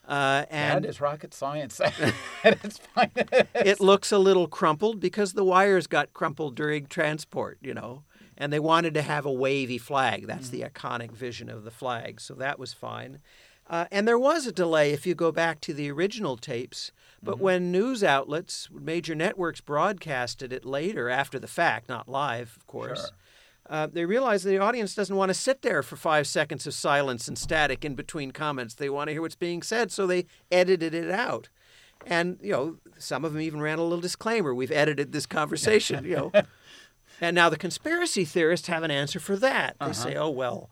[0.09, 1.81] Uh, and that is rocket science
[2.45, 8.03] it looks a little crumpled because the wires got crumpled during transport, you know,
[8.37, 10.27] and they wanted to have a wavy flag.
[10.27, 10.63] That's mm-hmm.
[10.63, 13.21] the iconic vision of the flag, so that was fine.
[13.69, 16.91] Uh, and there was a delay if you go back to the original tapes.
[17.23, 17.45] But mm-hmm.
[17.45, 23.03] when news outlets, major networks broadcasted it later after the fact, not live, of course,
[23.03, 23.11] sure
[23.71, 27.29] uh, they realize the audience doesn't want to sit there for five seconds of silence
[27.29, 28.75] and static in between comments.
[28.75, 31.49] They want to hear what's being said, so they edited it out.
[32.05, 36.05] And you know, some of them even ran a little disclaimer: "We've edited this conversation."
[36.05, 36.33] you know,
[37.21, 39.77] and now the conspiracy theorists have an answer for that.
[39.79, 39.93] They uh-huh.
[39.95, 40.69] say, "Oh well."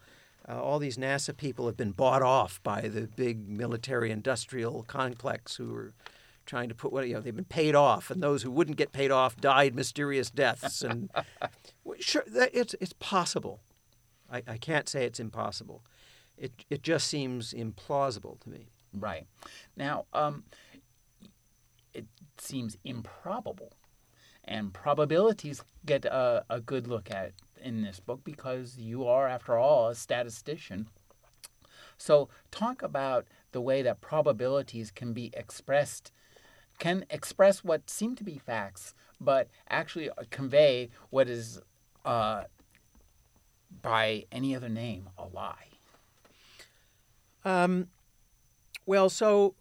[0.49, 5.57] Uh, all these NASA people have been bought off by the big military industrial complex
[5.57, 5.93] who are
[6.49, 8.91] trying to put what you know they've been paid off, and those who wouldn't get
[8.91, 10.83] paid off died mysterious deaths.
[10.83, 11.11] And
[12.01, 13.61] sure, it's it's possible.
[14.31, 15.85] I, I can't say it's impossible.
[16.37, 18.71] It it just seems implausible to me.
[18.93, 19.27] Right
[19.77, 20.45] now, um,
[21.93, 22.07] it
[22.39, 23.75] seems improbable,
[24.45, 27.33] and probabilities get a, a good look at
[27.63, 30.89] in this book because you are, after all, a statistician.
[31.99, 36.13] So, talk about the way that probabilities can be expressed
[36.79, 41.61] can express what seem to be facts, but actually convey what is,
[42.05, 42.45] uh,
[43.83, 45.69] by any other name, a lie.
[47.45, 47.89] Um,
[48.87, 49.55] well, so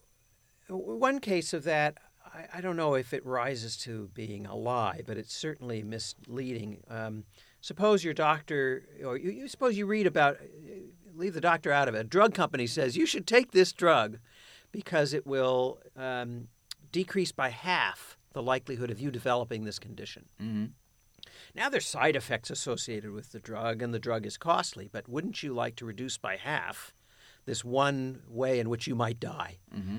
[0.67, 5.01] one case of that, I, I, don't know if it rises to being a lie,
[5.05, 6.83] but it's certainly misleading.
[6.89, 7.23] Um,
[7.61, 10.37] suppose your doctor, or you, you, suppose you read about,
[11.15, 11.99] leave the doctor out of it.
[11.99, 14.17] A drug company says you should take this drug
[14.71, 16.47] because it will um,
[16.97, 20.25] decrease by half the likelihood of you developing this condition.
[20.41, 20.65] Mm-hmm.
[21.53, 25.43] Now, there's side effects associated with the drug, and the drug is costly, but wouldn't
[25.43, 26.95] you like to reduce by half
[27.45, 29.59] this one way in which you might die?
[29.75, 29.97] Mm-hmm.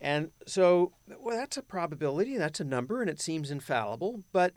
[0.00, 4.24] And so, well, that's a probability, that's a number, and it seems infallible.
[4.32, 4.54] But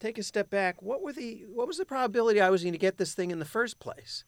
[0.00, 0.82] take a step back.
[0.82, 3.38] What were the what was the probability I was going to get this thing in
[3.38, 4.24] the first place?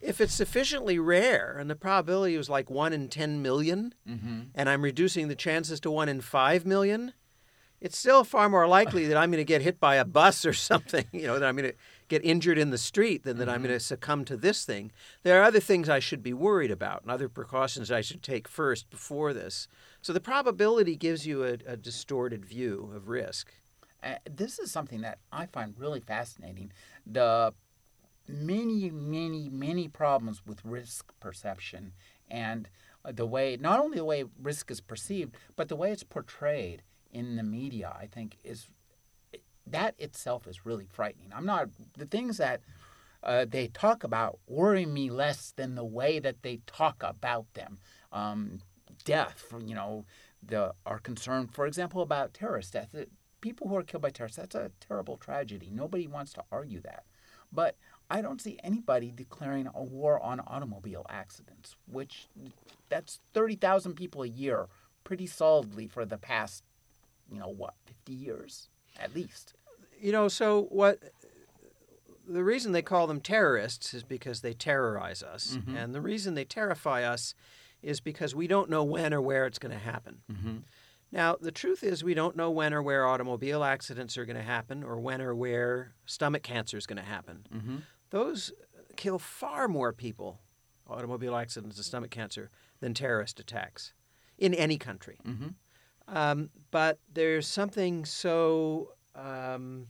[0.00, 4.40] If it's sufficiently rare and the probability was like one in 10 million, mm-hmm.
[4.54, 7.12] and I'm reducing the chances to one in 5 million,
[7.80, 10.54] it's still far more likely that I'm going to get hit by a bus or
[10.54, 11.76] something, you know, that I'm going to
[12.08, 13.54] get injured in the street than that mm-hmm.
[13.54, 14.90] I'm going to succumb to this thing.
[15.22, 18.48] There are other things I should be worried about and other precautions I should take
[18.48, 19.68] first before this.
[20.00, 23.52] So the probability gives you a, a distorted view of risk.
[24.02, 26.72] Uh, this is something that I find really fascinating.
[27.06, 27.52] The
[28.26, 31.92] many, many, many problems with risk perception
[32.30, 32.68] and
[33.12, 36.82] the way, not only the way risk is perceived, but the way it's portrayed
[37.12, 38.68] in the media, I think is
[39.66, 41.30] that itself is really frightening.
[41.34, 42.60] I'm not, the things that
[43.22, 47.78] uh, they talk about worry me less than the way that they talk about them.
[48.12, 48.60] Um,
[49.04, 50.04] death, you know,
[50.42, 52.94] the, our concern, for example, about terrorist death.
[53.40, 55.70] People who are killed by terrorists, that's a terrible tragedy.
[55.70, 57.04] Nobody wants to argue that.
[57.52, 57.76] But
[58.14, 62.28] I don't see anybody declaring a war on automobile accidents, which
[62.88, 64.68] that's 30,000 people a year
[65.02, 66.62] pretty solidly for the past,
[67.28, 68.68] you know, what, 50 years
[69.00, 69.54] at least.
[70.00, 71.00] You know, so what
[72.24, 75.56] the reason they call them terrorists is because they terrorize us.
[75.58, 75.76] Mm-hmm.
[75.76, 77.34] And the reason they terrify us
[77.82, 80.18] is because we don't know when or where it's going to happen.
[80.30, 80.58] Mm-hmm.
[81.10, 84.42] Now, the truth is, we don't know when or where automobile accidents are going to
[84.42, 87.46] happen or when or where stomach cancer is going to happen.
[87.52, 87.76] Mm-hmm
[88.14, 88.52] those
[88.96, 90.40] kill far more people,
[90.88, 92.48] automobile accidents and stomach cancer,
[92.78, 93.92] than terrorist attacks
[94.38, 95.18] in any country.
[95.26, 95.48] Mm-hmm.
[96.06, 99.88] Um, but there's something so um,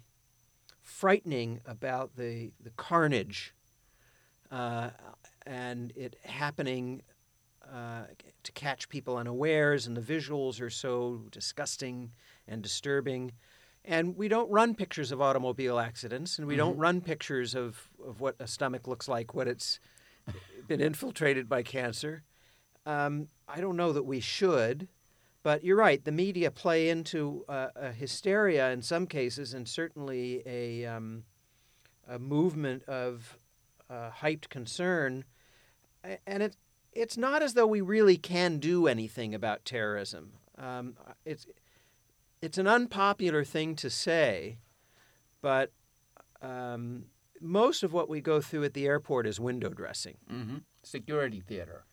[0.80, 3.54] frightening about the, the carnage
[4.50, 4.88] uh,
[5.46, 7.02] and it happening
[7.70, 8.04] uh,
[8.42, 12.12] to catch people unawares, and the visuals are so disgusting
[12.48, 13.32] and disturbing.
[13.84, 16.58] And we don't run pictures of automobile accidents, and we mm-hmm.
[16.58, 19.78] don't run pictures of, of what a stomach looks like when it's
[20.66, 22.22] been infiltrated by cancer.
[22.86, 24.88] Um, I don't know that we should,
[25.42, 26.02] but you're right.
[26.02, 31.24] The media play into uh, a hysteria in some cases, and certainly a, um,
[32.08, 33.38] a movement of
[33.90, 35.24] uh, hyped concern.
[36.26, 36.56] And it,
[36.92, 40.32] it's not as though we really can do anything about terrorism.
[40.56, 40.94] Um,
[41.26, 41.46] it's
[42.44, 44.58] it's an unpopular thing to say,
[45.40, 45.72] but
[46.42, 47.06] um,
[47.40, 50.18] most of what we go through at the airport is window dressing.
[50.30, 50.58] Mm-hmm.
[50.82, 51.86] Security theater.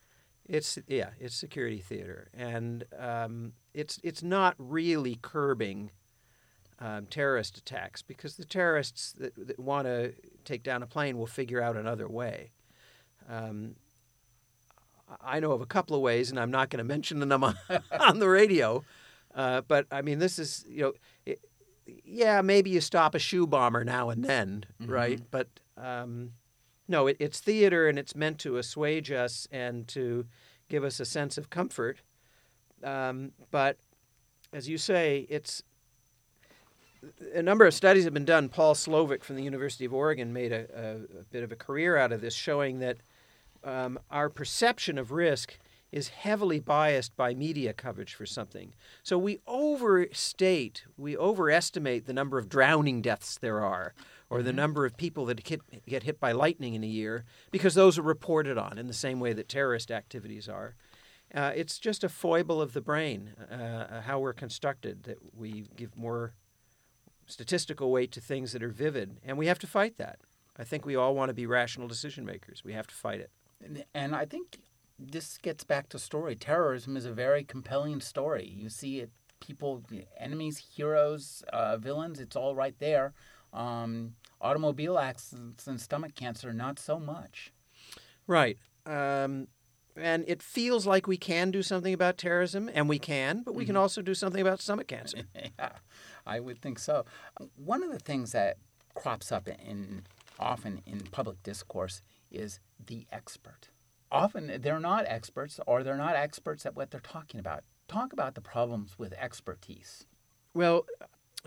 [0.44, 5.92] It's yeah, it's security theater, and um, it's it's not really curbing
[6.80, 10.12] um, terrorist attacks because the terrorists that, that want to
[10.44, 12.50] take down a plane will figure out another way.
[13.30, 13.76] Um,
[15.20, 17.56] I know of a couple of ways, and I'm not going to mention them on,
[18.00, 18.84] on the radio.
[19.34, 20.92] Uh, but I mean, this is you know,
[21.26, 21.40] it,
[22.04, 24.90] yeah, maybe you stop a shoe bomber now and then, mm-hmm.
[24.90, 25.20] right?
[25.30, 26.32] But um,
[26.88, 30.26] no, it, it's theater and it's meant to assuage us and to
[30.68, 32.00] give us a sense of comfort.
[32.84, 33.78] Um, but
[34.52, 35.62] as you say, it's
[37.34, 38.48] a number of studies have been done.
[38.48, 41.96] Paul Slovic from the University of Oregon made a, a, a bit of a career
[41.96, 42.98] out of this, showing that
[43.64, 45.58] um, our perception of risk
[45.92, 48.74] is heavily biased by media coverage for something.
[49.02, 53.94] So we overstate, we overestimate the number of drowning deaths there are,
[54.30, 54.56] or the Mm-hmm.
[54.56, 55.44] number of people that
[55.86, 59.20] get hit by lightning in a year, because those are reported on in the same
[59.20, 60.74] way that terrorist activities are.
[61.34, 65.94] Uh, it's just a foible of the brain, uh, how we're constructed, that we give
[65.96, 66.32] more
[67.26, 70.18] statistical weight to things that are vivid, and we have to fight that.
[70.56, 72.62] I think we all want to be rational decision makers.
[72.64, 73.30] We have to fight it.
[73.64, 74.58] And- And I think
[75.10, 76.36] this gets back to story.
[76.36, 78.52] Terrorism is a very compelling story.
[78.56, 79.82] You see it, people,
[80.18, 82.20] enemies, heroes, uh, villains.
[82.20, 83.12] It's all right there.
[83.52, 87.52] Um, automobile accidents and stomach cancer, not so much.
[88.26, 88.58] Right.
[88.86, 89.48] Um,
[89.96, 93.66] and it feels like we can do something about terrorism, and we can, but we
[93.66, 95.18] can also do something about stomach cancer.
[95.58, 95.72] yeah,
[96.26, 97.04] I would think so.
[97.56, 98.56] One of the things that
[98.94, 100.04] crops up in
[100.38, 102.00] often in public discourse
[102.30, 103.68] is the expert.
[104.12, 107.64] Often they're not experts or they're not experts at what they're talking about.
[107.88, 110.06] Talk about the problems with expertise.
[110.54, 110.84] Well,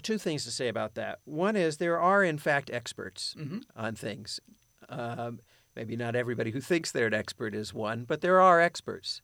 [0.02, 1.20] two things to say about that.
[1.26, 3.36] One is there are, in fact, experts
[3.76, 4.40] on things.
[4.90, 5.40] Um,
[5.76, 9.22] maybe not everybody who thinks they're an expert is one, but there are experts.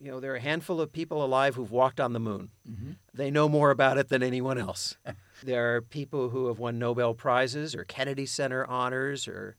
[0.00, 2.50] You know, there are a handful of people alive who've walked on the moon.
[3.14, 4.96] They know more about it than anyone else.
[5.42, 9.56] there are people who have won Nobel Prizes or Kennedy Center honors or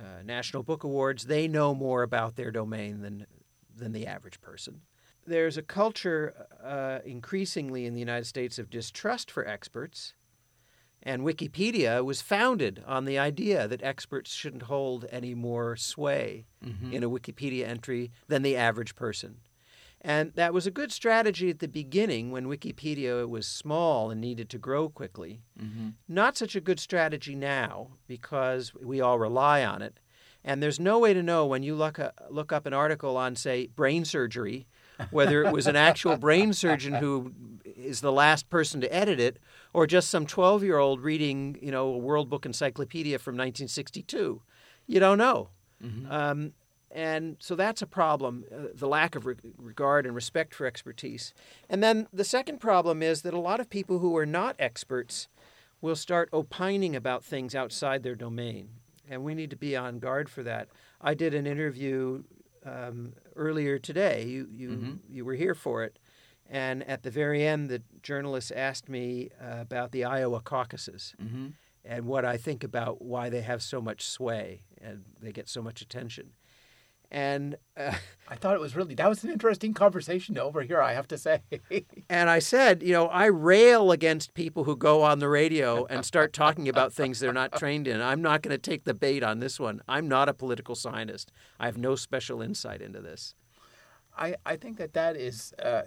[0.00, 1.26] uh, National Book Awards.
[1.26, 3.26] They know more about their domain than,
[3.76, 4.80] than the average person.
[5.26, 10.14] There's a culture uh, increasingly in the United States of distrust for experts.
[11.02, 16.46] And Wikipedia was founded on the idea that experts shouldn't hold any more sway
[16.92, 19.38] in a Wikipedia entry than the average person.
[20.02, 24.48] And that was a good strategy at the beginning when Wikipedia was small and needed
[24.50, 25.42] to grow quickly.
[25.62, 25.90] Mm-hmm.
[26.08, 30.00] Not such a good strategy now because we all rely on it.
[30.42, 33.36] And there's no way to know when you look, a, look up an article on,
[33.36, 34.66] say, brain surgery,
[35.10, 37.32] whether it was an actual brain surgeon who
[37.64, 39.38] is the last person to edit it
[39.74, 44.40] or just some 12 year old reading, you know, a World Book Encyclopedia from 1962.
[44.86, 45.50] You don't know.
[45.84, 46.10] Mm-hmm.
[46.10, 46.52] Um,
[46.90, 51.32] and so that's a problem uh, the lack of re- regard and respect for expertise.
[51.68, 55.28] And then the second problem is that a lot of people who are not experts
[55.80, 58.68] will start opining about things outside their domain.
[59.08, 60.68] And we need to be on guard for that.
[61.00, 62.22] I did an interview
[62.64, 64.24] um, earlier today.
[64.26, 65.98] You, you, you were here for it.
[66.48, 71.14] And at the very end, the journalist asked me uh, about the Iowa caucuses
[71.84, 75.62] and what I think about why they have so much sway and they get so
[75.62, 76.30] much attention.
[77.10, 77.94] And uh,
[78.28, 80.80] I thought it was really that was an interesting conversation to overhear.
[80.80, 81.40] I have to say.
[82.08, 86.04] and I said, you know, I rail against people who go on the radio and
[86.04, 88.00] start talking about things they're not trained in.
[88.00, 89.80] I'm not going to take the bait on this one.
[89.88, 91.32] I'm not a political scientist.
[91.58, 93.34] I have no special insight into this.
[94.16, 95.82] I, I think that that is uh,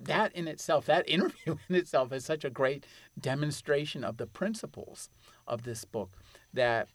[0.00, 2.86] that in itself, that interview in itself is such a great
[3.18, 5.08] demonstration of the principles
[5.46, 6.18] of this book.
[6.52, 6.88] That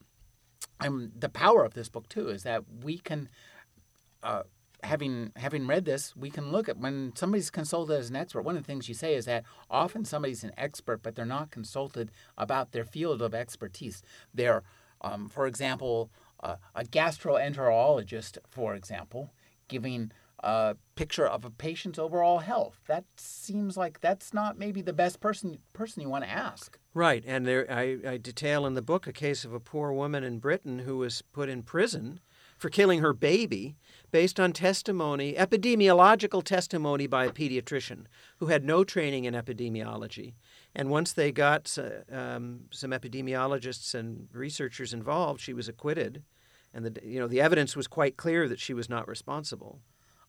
[0.79, 3.29] um, the power of this book too is that we can,
[4.23, 4.43] uh,
[4.83, 8.43] having having read this, we can look at when somebody's consulted as an expert.
[8.43, 11.51] One of the things you say is that often somebody's an expert, but they're not
[11.51, 14.01] consulted about their field of expertise.
[14.33, 14.63] They're,
[15.01, 19.33] um, for example, uh, a gastroenterologist, for example,
[19.67, 22.79] giving a picture of a patient's overall health.
[22.87, 26.77] That seems like that's not maybe the best person person you want to ask.
[26.93, 30.23] Right, and there I, I detail in the book a case of a poor woman
[30.23, 32.19] in Britain who was put in prison
[32.57, 33.77] for killing her baby
[34.11, 38.05] based on testimony, epidemiological testimony by a pediatrician
[38.37, 40.33] who had no training in epidemiology.
[40.75, 46.23] And once they got uh, um, some epidemiologists and researchers involved, she was acquitted,
[46.73, 49.79] and the you know the evidence was quite clear that she was not responsible.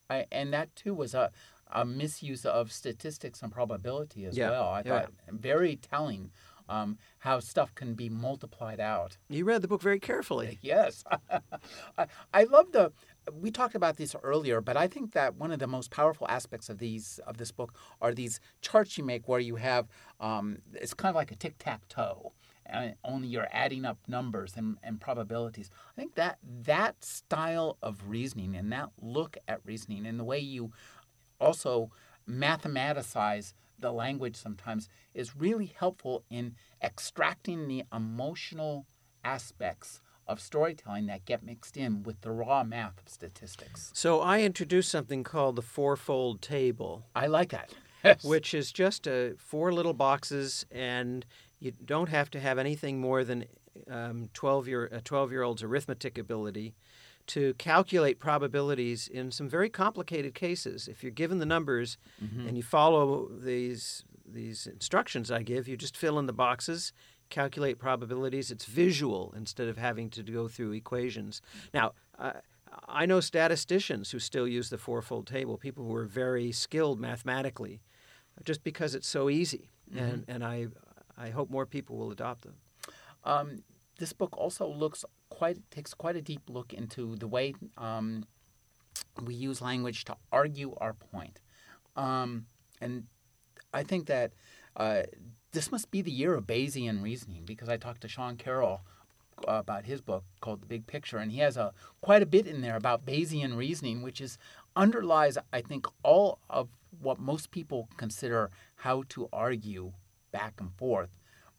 [0.08, 1.30] I, and that too was a,
[1.72, 4.68] a misuse of statistics and probability as Yeah, well.
[4.68, 5.00] I yeah.
[5.00, 6.30] thought very telling
[6.70, 9.18] um, how stuff can be multiplied out.
[9.28, 10.58] You read the book very carefully.
[10.70, 11.02] Yes,
[11.98, 12.92] I, I love the.
[13.32, 16.68] We talked about this earlier, but I think that one of the most powerful aspects
[16.68, 19.88] of these of this book are these charts you make, where you have
[20.20, 22.32] um, it's kind of like a tic tac toe,
[22.66, 25.70] and only you're adding up numbers and, and probabilities.
[25.96, 30.38] I think that that style of reasoning and that look at reasoning and the way
[30.38, 30.72] you
[31.40, 31.90] also
[32.26, 38.86] mathematicize the language sometimes is really helpful in extracting the emotional
[39.24, 43.90] aspects of storytelling that get mixed in with the raw math of statistics.
[43.94, 47.04] So I introduced something called the fourfold table.
[47.14, 47.74] I like that.
[48.02, 48.24] Yes.
[48.24, 51.26] which is just a, four little boxes, and
[51.58, 53.44] you don't have to have anything more than
[53.90, 56.74] um, 12 year, a 12 year old's arithmetic ability
[57.34, 60.88] to calculate probabilities in some very complicated cases.
[60.88, 61.98] If you're given the numbers
[62.46, 66.92] and you follow these these instructions I give, you just fill in the boxes,
[67.28, 68.50] calculate probabilities.
[68.50, 71.42] It's visual instead of having to go through equations.
[71.74, 72.32] Now, uh,
[72.86, 77.80] I know statisticians who still use the fourfold table, people who are very skilled mathematically,
[78.44, 79.70] just because it's so easy.
[79.96, 80.68] And, and I,
[81.18, 82.54] I hope more people will adopt them.
[83.24, 83.64] Um,
[83.98, 88.24] this book also looks quite takes quite a deep look into the way um,
[89.24, 91.40] we use language to argue our point,
[91.96, 92.46] um,
[92.80, 93.04] and
[93.72, 94.32] I think that
[94.76, 95.02] uh,
[95.52, 98.82] this must be the year of Bayesian reasoning because I talked to Sean Carroll
[99.48, 102.46] uh, about his book called The Big Picture, and he has a quite a bit
[102.46, 104.38] in there about Bayesian reasoning, which is
[104.76, 106.68] underlies I think all of
[107.00, 109.92] what most people consider how to argue
[110.32, 111.10] back and forth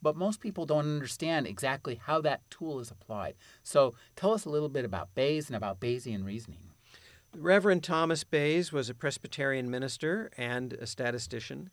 [0.02, 3.36] but most people don't understand exactly how that tool is applied.
[3.64, 6.72] So tell us a little bit about Bayes and about Bayesian reasoning.
[7.32, 11.70] The Reverend Thomas Bayes was a Presbyterian minister and a statistician.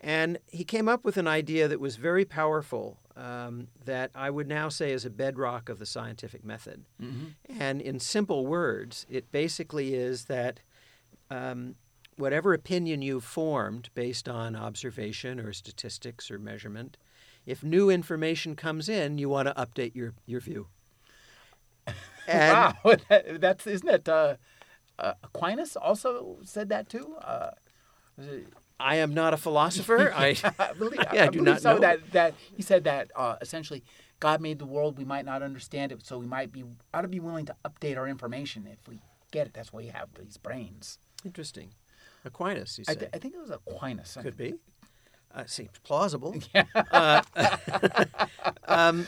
[0.00, 4.48] And he came up with an idea that was very powerful um, that I would
[4.48, 6.84] now say is a bedrock of the scientific method.
[7.58, 10.60] And in simple words, it basically is that
[11.30, 11.76] um,
[12.16, 16.96] whatever opinion you've formed based on observation or statistics or measurement,
[17.46, 20.68] if new information comes in, you want to update your, your view.
[22.28, 22.52] And
[22.84, 24.08] wow, that, that's isn't it?
[24.08, 24.36] Uh,
[24.96, 27.16] uh, Aquinas also said that too.
[27.20, 27.50] Uh,
[28.78, 30.12] I am not a philosopher.
[30.16, 31.74] I, I believe, Yeah, I I do not so.
[31.74, 31.80] know.
[31.80, 33.82] That that he said that uh, essentially
[34.20, 34.98] God made the world.
[34.98, 36.62] We might not understand it, so we might be
[36.94, 39.00] ought to be willing to update our information if we
[39.32, 39.54] get it.
[39.54, 41.00] That's why we have these brains.
[41.24, 41.70] Interesting.
[42.24, 42.98] Aquinas, you I, say?
[43.00, 44.16] th- I think it was Aquinas.
[44.22, 44.54] Could be.
[45.34, 46.34] Uh, seems plausible.
[46.74, 47.22] Uh,
[48.66, 49.06] um,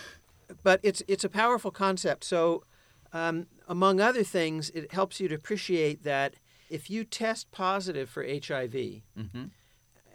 [0.62, 2.24] but it's it's a powerful concept.
[2.24, 2.64] So,
[3.12, 6.34] um, among other things, it helps you to appreciate that
[6.70, 8.74] if you test positive for HIV,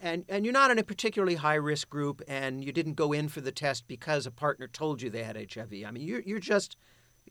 [0.01, 3.27] and and you're not in a particularly high risk group, and you didn't go in
[3.29, 5.73] for the test because a partner told you they had HIV.
[5.85, 6.75] I mean, you're you're just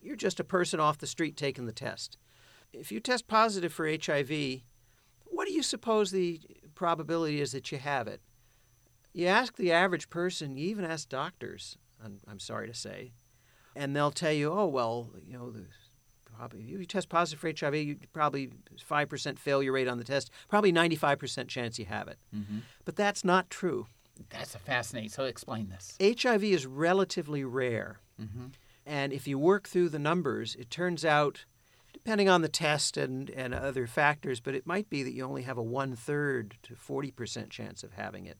[0.01, 2.17] you're just a person off the street taking the test.
[2.71, 4.61] If you test positive for HIV,
[5.25, 6.39] what do you suppose the
[6.75, 8.21] probability is that you have it?
[9.13, 13.13] You ask the average person, you even ask doctors, I'm, I'm sorry to say,
[13.75, 15.65] and they'll tell you, oh, well, you know, the,
[16.25, 18.51] probably, if you test positive for HIV, you probably
[18.89, 22.19] 5% failure rate on the test, probably 95% chance you have it.
[22.35, 22.59] Mm-hmm.
[22.85, 23.87] But that's not true.
[24.29, 25.09] That's a fascinating.
[25.09, 25.97] So explain this.
[26.21, 27.99] HIV is relatively rare.
[28.21, 28.47] Mm-hmm.
[28.85, 31.45] And if you work through the numbers, it turns out,
[31.93, 35.43] depending on the test and, and other factors, but it might be that you only
[35.43, 38.37] have a one third to 40% chance of having it,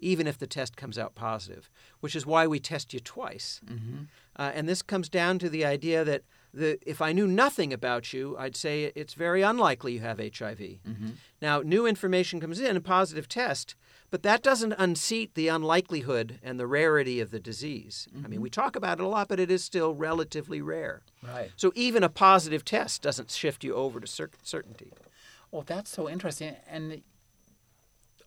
[0.00, 1.70] even if the test comes out positive,
[2.00, 3.60] which is why we test you twice.
[3.64, 4.02] Mm-hmm.
[4.36, 6.22] Uh, and this comes down to the idea that
[6.52, 10.58] the, if I knew nothing about you, I'd say it's very unlikely you have HIV.
[10.58, 11.10] Mm-hmm.
[11.40, 13.76] Now, new information comes in, a positive test,
[14.10, 18.08] but that doesn't unseat the unlikelihood and the rarity of the disease.
[18.12, 18.42] I mean, mm-hmm.
[18.42, 21.02] we talk about it a lot, but it is still relatively rare.
[21.22, 21.50] Right.
[21.56, 24.92] So even a positive test doesn't shift you over to cer- certainty.
[25.52, 26.56] Well, that's so interesting.
[26.68, 27.02] And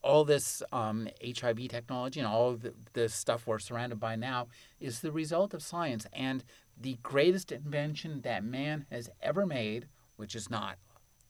[0.04, 4.47] all this um, HIV technology and all the, the stuff we're surrounded by now
[4.80, 6.06] is the result of science.
[6.12, 6.43] And
[6.80, 9.88] the greatest invention that man has ever made,
[10.18, 10.78] which is not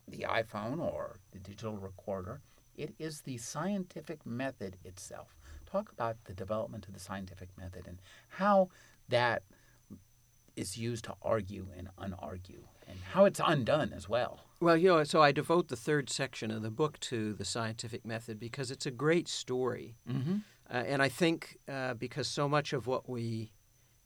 [0.08, 2.42] the iPhone or the digital recorder,
[2.76, 5.38] it is the scientific method itself.
[5.66, 8.70] Talk about the development of the scientific method and how
[9.10, 9.44] that
[10.56, 14.42] is used to argue and unargue, and how it's undone as well.
[14.64, 18.06] Well, you know, so I devote the third section of the book to the scientific
[18.06, 19.98] method because it's a great story.
[20.10, 20.38] Mm-hmm.
[20.72, 23.52] Uh, and I think uh, because so much of what we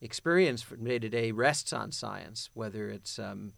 [0.01, 3.53] experience from day to day rests on science, whether it's um,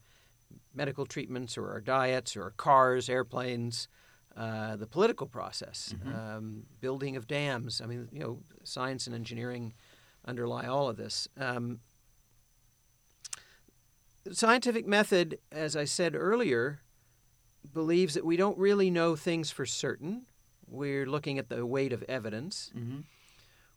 [0.76, 3.88] medical treatments or our diets or cars, airplanes,
[4.36, 7.80] uh, the political process, um, building of dams.
[7.82, 9.74] I mean, you know, science and engineering
[10.26, 11.30] underlie all of this.
[11.38, 11.80] Um,
[14.26, 16.82] the scientific method, as I said earlier,
[17.74, 20.24] believes that we don't really know things for certain.
[20.68, 22.72] We're looking at the weight of evidence.
[22.76, 23.00] Mm-hmm.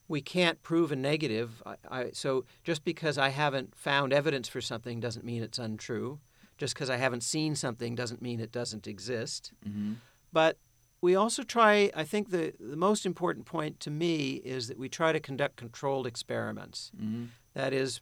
[0.09, 1.63] We can't prove a negative.
[1.65, 6.21] I, I, so just because I haven't found evidence for something doesn't mean it's untrue.
[6.59, 9.53] Just because I haven't seen something doesn't mean it doesn't exist.
[9.67, 9.95] Mm-hmm.
[10.33, 10.59] But
[11.01, 14.89] we also try, I think the, the most important point to me is that we
[14.89, 16.93] try to conduct controlled experiments.
[16.97, 17.25] Mm-hmm.
[17.55, 18.01] That is,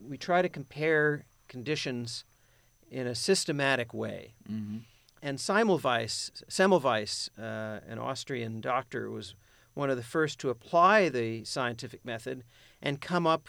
[0.00, 2.24] we try to compare conditions
[2.90, 4.34] in a systematic way.
[4.48, 4.78] Mm-hmm.
[5.22, 9.34] And Semmelweis, Semmelweis uh, an Austrian doctor, was
[9.74, 12.44] one of the first to apply the scientific method
[12.80, 13.48] and come up.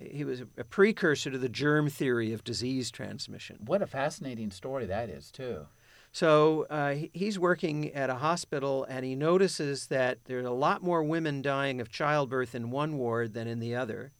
[0.00, 3.58] He was a precursor to the germ theory of disease transmission.
[3.66, 5.66] What a fascinating story that is, too.
[6.12, 11.02] So uh, he's working at a hospital and he notices that there's a lot more
[11.02, 14.12] women dying of childbirth in one ward than in the other.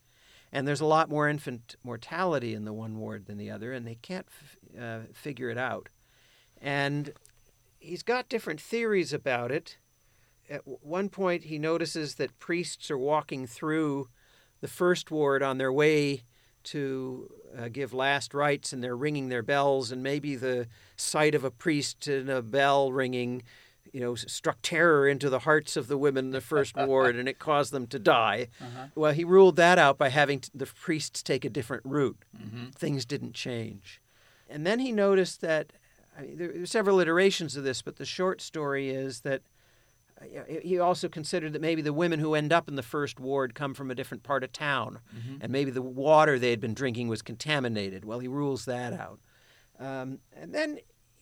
[0.53, 3.87] And there's a lot more infant mortality in the one ward than the other, and
[3.87, 5.91] they can't f- uh, figure it out.
[6.61, 7.13] And
[7.79, 9.79] he's got different theories about it.
[10.51, 14.09] At one point, he notices that priests are walking through
[14.61, 16.25] the first ward on their way
[16.65, 21.45] to uh, give last rites and they're ringing their bells, and maybe the sight of
[21.45, 23.43] a priest and a bell ringing,
[23.93, 27.29] you know, struck terror into the hearts of the women in the first ward, and
[27.29, 28.49] it caused them to die.
[28.61, 28.87] Uh-huh.
[28.95, 32.25] Well, he ruled that out by having the priests take a different route.
[32.37, 32.71] Mm-hmm.
[32.71, 34.03] Things didn't change.
[34.51, 35.73] And then he noticed that
[36.19, 39.43] I mean, there are several iterations of this, but the short story is that
[40.63, 43.73] he also considered that maybe the women who end up in the first ward come
[43.73, 45.37] from a different part of town, mm-hmm.
[45.41, 48.05] and maybe the water they had been drinking was contaminated.
[48.05, 49.21] Well, he rules that out.
[49.79, 50.81] Um, and then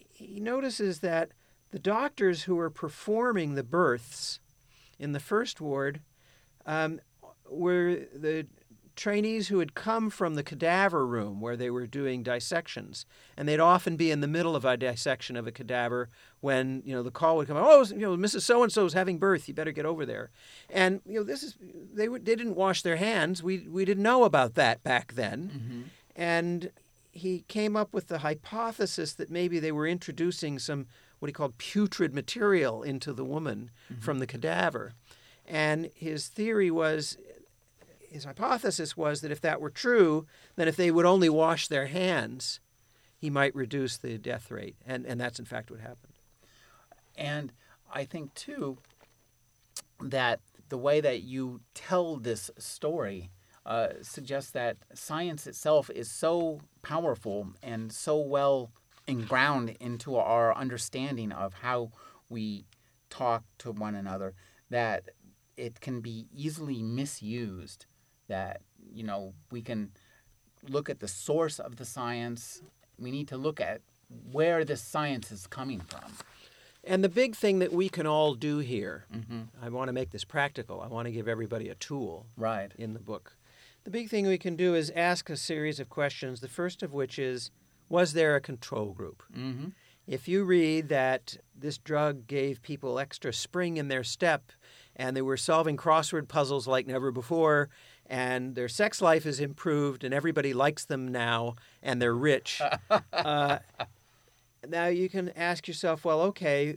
[0.09, 1.33] he notices that
[1.73, 4.41] the doctors who were performing the births
[4.99, 6.01] in the first ward
[6.65, 7.01] um,
[7.51, 8.47] were the
[8.97, 13.61] trainees who had come from the cadaver room where they were doing dissections, and they'd
[13.61, 16.09] often be in the middle of a dissection of a cadaver
[16.41, 17.57] when you know the call would come.
[17.59, 18.43] Oh, you know, Mrs.
[18.43, 19.47] So and So is having birth.
[19.47, 20.31] You better get over there.
[20.71, 21.57] And you know, this is
[21.95, 23.43] they were, they didn't wash their hands.
[23.43, 25.83] We we didn't know about that back then, mm-hmm.
[26.17, 26.71] and
[27.13, 30.87] he came up with the hypothesis that maybe they were introducing some
[31.19, 34.01] what he called putrid material into the woman mm-hmm.
[34.01, 34.93] from the cadaver.
[35.47, 37.17] And his theory was
[38.17, 41.87] his hypothesis was that if that were true, then if they would only wash their
[41.87, 42.61] hands,
[43.17, 44.77] he might reduce the death rate.
[44.87, 46.15] And, and that's in fact what happened.
[47.17, 47.53] And
[47.93, 48.79] I think, too,
[50.01, 53.31] that the way that you tell this story
[53.67, 58.71] uh, suggests that science itself is so powerful and so well
[59.07, 61.91] inground into our understanding of how
[62.29, 62.65] we
[63.11, 64.35] talk to one another
[64.71, 65.11] that
[65.57, 67.87] it can be easily misused
[68.29, 68.61] that
[68.93, 69.91] you know we can
[70.69, 72.63] look at the source of the science.
[72.99, 73.81] We need to look at
[74.31, 76.13] where this science is coming from.
[76.85, 79.43] And the big thing that we can all do here, mm-hmm.
[79.61, 80.81] I want to make this practical.
[80.81, 82.71] I want to give everybody a tool right.
[82.79, 83.37] in the book.
[83.83, 86.93] The big thing we can do is ask a series of questions, the first of
[86.93, 87.51] which is
[87.89, 89.25] Was there a control group?
[89.37, 89.69] Mm-hmm.
[90.07, 94.53] If you read that this drug gave people extra spring in their step
[94.95, 97.69] and they were solving crossword puzzles like never before,
[98.09, 102.61] and their sex life is improved, and everybody likes them now, and they're rich.
[103.13, 103.59] uh,
[104.69, 106.77] now you can ask yourself, well, okay,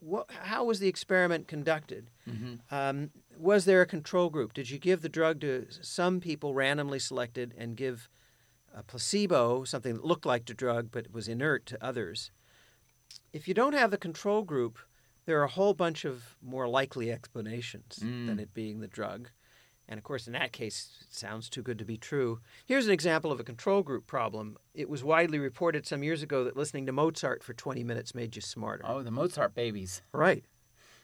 [0.00, 2.10] what, how was the experiment conducted?
[2.28, 2.74] Mm-hmm.
[2.74, 4.52] Um, was there a control group?
[4.52, 8.08] Did you give the drug to some people randomly selected and give
[8.74, 12.30] a placebo, something that looked like the drug but was inert to others?
[13.32, 14.78] If you don't have the control group,
[15.26, 18.26] there are a whole bunch of more likely explanations mm.
[18.26, 19.30] than it being the drug.
[19.88, 22.40] And of course, in that case, it sounds too good to be true.
[22.64, 24.56] Here's an example of a control group problem.
[24.74, 28.34] It was widely reported some years ago that listening to Mozart for 20 minutes made
[28.34, 28.84] you smarter.
[28.86, 30.02] Oh, the Mozart babies.
[30.12, 30.44] Right.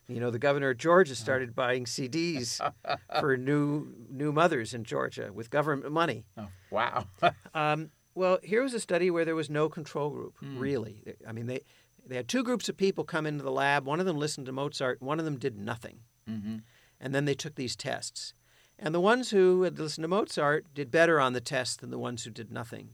[0.09, 2.61] You know, the governor of Georgia started buying CDs
[3.21, 6.25] for new new mothers in Georgia with government money.
[6.37, 7.07] Oh, wow.
[7.55, 10.61] um, well, here was a study where there was no control group, mm.
[10.61, 11.03] really.
[11.27, 11.61] I mean, they,
[12.05, 13.87] they had two groups of people come into the lab.
[13.87, 16.01] One of them listened to Mozart, one of them did nothing.
[16.29, 16.57] Mm-hmm.
[17.01, 18.35] And then they took these tests.
[18.79, 21.99] And the ones who had listened to Mozart did better on the test than the
[21.99, 22.91] ones who did nothing.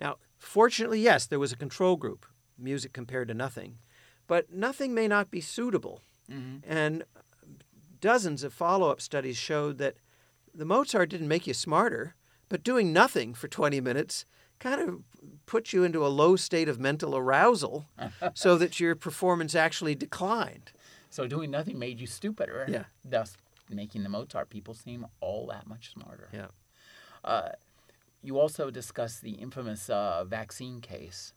[0.00, 2.26] Now, fortunately, yes, there was a control group,
[2.58, 3.78] music compared to nothing,
[4.26, 6.00] but nothing may not be suitable.
[6.30, 6.70] Mm-hmm.
[6.70, 7.04] And
[8.00, 9.96] dozens of follow up studies showed that
[10.54, 12.14] the Mozart didn't make you smarter,
[12.48, 14.24] but doing nothing for 20 minutes
[14.58, 15.02] kind of
[15.46, 17.86] puts you into a low state of mental arousal
[18.34, 20.72] so that your performance actually declined.
[21.10, 22.66] So doing nothing made you stupider.
[22.68, 22.84] Yeah.
[23.04, 23.36] Thus
[23.70, 26.28] making the Mozart people seem all that much smarter.
[26.32, 26.48] Yeah.
[27.24, 27.50] Uh,
[28.22, 31.34] you also discuss the infamous uh, vaccine case.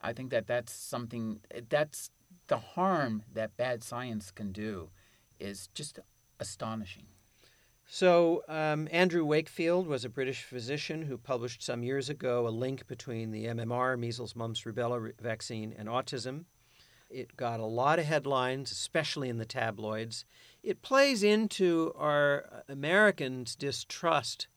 [0.00, 2.10] I think that that's something that's
[2.48, 4.90] the harm that bad science can do
[5.40, 5.98] is just
[6.38, 7.06] astonishing.
[7.86, 12.86] So, um, Andrew Wakefield was a British physician who published some years ago a link
[12.86, 16.44] between the MMR, measles, mumps, rubella vaccine, and autism.
[17.10, 20.24] It got a lot of headlines, especially in the tabloids.
[20.64, 24.48] It plays into our Americans' distrust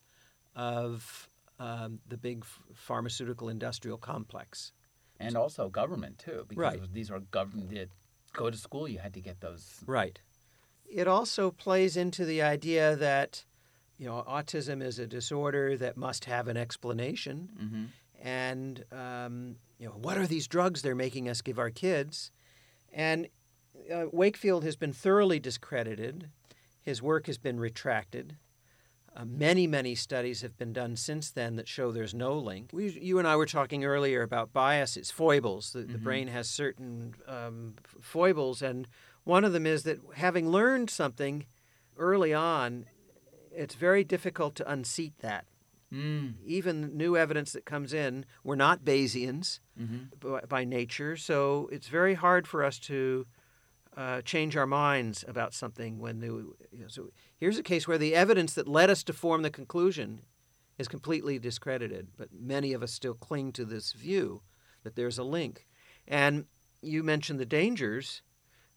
[0.55, 1.29] of
[1.59, 4.71] um, the big pharmaceutical industrial complex
[5.19, 6.93] and also government too, because Right.
[6.93, 7.71] these are government.
[7.71, 7.89] that
[8.33, 9.83] Go to school, you had to get those.
[9.85, 10.19] Right.
[10.89, 13.43] It also plays into the idea that,
[13.97, 17.49] you know, autism is a disorder that must have an explanation.
[17.59, 17.85] Mm-hmm.
[18.21, 22.31] And, um, you know, what are these drugs they're making us give our kids?
[22.93, 23.27] And
[23.93, 26.29] uh, Wakefield has been thoroughly discredited.
[26.81, 28.37] His work has been retracted.
[29.15, 32.69] Uh, many, many studies have been done since then that show there's no link.
[32.71, 35.73] We, you and I were talking earlier about biases, foibles.
[35.73, 38.87] The, the brain has certain um, foibles, and
[39.23, 41.47] one of them is that having learned something
[41.97, 42.85] early on,
[43.51, 45.45] it's very difficult to unseat that.
[45.91, 46.35] Mm.
[46.45, 50.31] Even new evidence that comes in, we're not Bayesians Mm-hmm.
[50.31, 53.27] by, by nature, so it's very hard for us to
[53.97, 57.97] uh, change our minds about something when the You know, so here's a case where
[57.97, 60.21] the evidence that led us to form the conclusion
[60.77, 64.43] is completely discredited, but many of us still cling to this view
[64.83, 65.65] that there's a link.
[66.07, 66.45] And
[66.81, 68.21] you mentioned the dangers.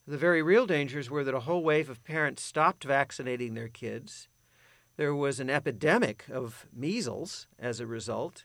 [0.07, 4.29] The very real dangers were that a whole wave of parents stopped vaccinating their kids.
[4.97, 8.45] There was an epidemic of measles as a result,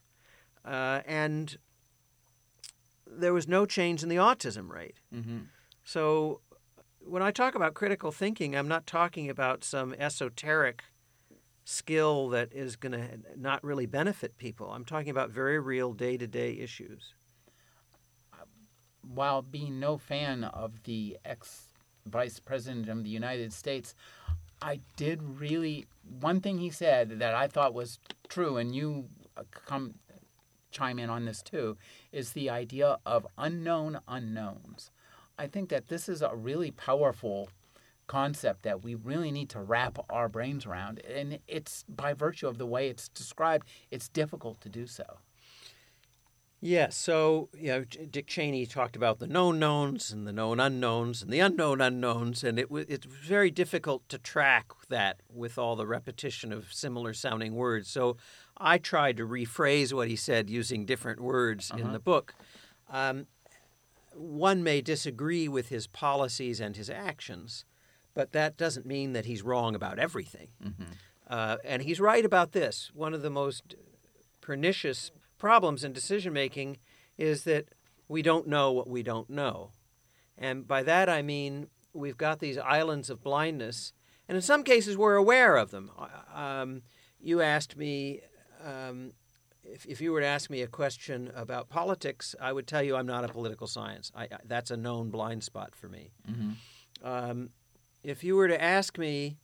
[0.66, 1.58] uh, and
[3.08, 5.00] there was no change in the autism rate.
[5.14, 5.40] Mm-hmm.
[5.84, 6.42] So
[7.06, 10.84] when I talk about critical thinking, I'm not talking about some esoteric
[11.64, 14.72] skill that is going to not really benefit people.
[14.72, 17.14] I'm talking about very real day to day issues.
[19.02, 21.68] While being no fan of the ex
[22.08, 23.96] vice president of the United States,
[24.62, 25.86] I did really
[26.20, 29.96] one thing he said that I thought was true, and you uh, come
[30.72, 31.78] chime in on this too,
[32.12, 34.92] is the idea of unknown unknowns.
[35.38, 37.50] I think that this is a really powerful
[38.08, 42.58] concept that we really need to wrap our brains around, and it's by virtue of
[42.58, 45.04] the way it's described, it's difficult to do so.
[46.62, 51.22] Yes, so you know, Dick Cheney talked about the known knowns and the known unknowns
[51.22, 55.76] and the unknown unknowns, and it was it's very difficult to track that with all
[55.76, 57.90] the repetition of similar sounding words.
[57.90, 58.18] So
[58.58, 62.34] I tried to rephrase what he said using different words in the book.
[62.90, 63.28] Um,
[64.16, 67.66] one may disagree with his policies and his actions,
[68.14, 70.50] but that doesn't mean that he's wrong about everything.
[71.28, 72.92] Uh, and he's right about this.
[72.94, 73.76] One of the most
[74.42, 76.78] pernicious problems in decision making
[77.18, 77.68] is that
[78.08, 79.72] we don't know what we don't know.
[80.38, 83.94] And by that I mean we've got these islands of blindness,
[84.28, 85.92] and in some cases we're aware of them.
[86.34, 86.82] Um,
[87.20, 88.22] you asked me.
[88.64, 89.14] Um,
[89.66, 92.96] if, if you were to ask me a question about politics, I would tell you
[92.96, 94.12] I'm not a political science.
[94.16, 96.12] I, I, that's a known blind spot for me.
[97.04, 97.50] Um,
[98.04, 99.38] if you were to ask me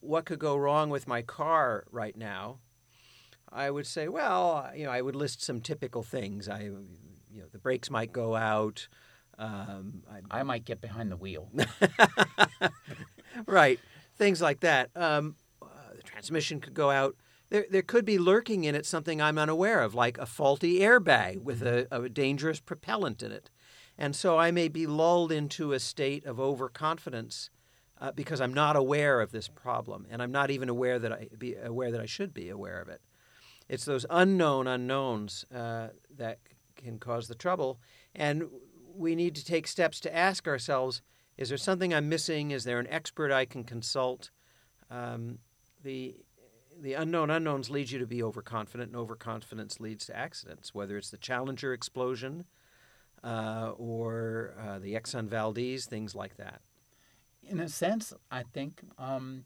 [0.00, 2.58] what could go wrong with my car right now,
[3.52, 6.48] I would say, well, you know, I would list some typical things.
[6.48, 8.88] I, you know, the brakes might go out.
[9.38, 11.50] Um, I, I might get behind the wheel.
[13.46, 13.78] right,
[14.16, 14.90] things like that.
[14.96, 17.16] Um, uh, the transmission could go out.
[17.48, 21.42] There, there could be lurking in it something I'm unaware of, like a faulty airbag
[21.42, 23.50] with a, a dangerous propellant in it.
[23.98, 27.50] And so I may be lulled into a state of overconfidence
[28.00, 31.28] uh, because I'm not aware of this problem, and I'm not even aware that I
[31.38, 33.00] be aware that I should be aware of it.
[33.68, 36.40] It's those unknown unknowns uh, that
[36.76, 37.80] can cause the trouble,
[38.14, 38.48] and
[38.94, 41.00] we need to take steps to ask ourselves:
[41.38, 42.50] Is there something I'm missing?
[42.50, 44.30] Is there an expert I can consult?
[44.90, 45.38] Um,
[45.82, 46.16] the
[46.80, 50.74] the unknown unknowns lead you to be overconfident, and overconfidence leads to accidents.
[50.74, 52.44] Whether it's the Challenger explosion
[53.24, 56.60] uh, or uh, the Exxon Valdez, things like that.
[57.42, 59.44] in a sense, I think um,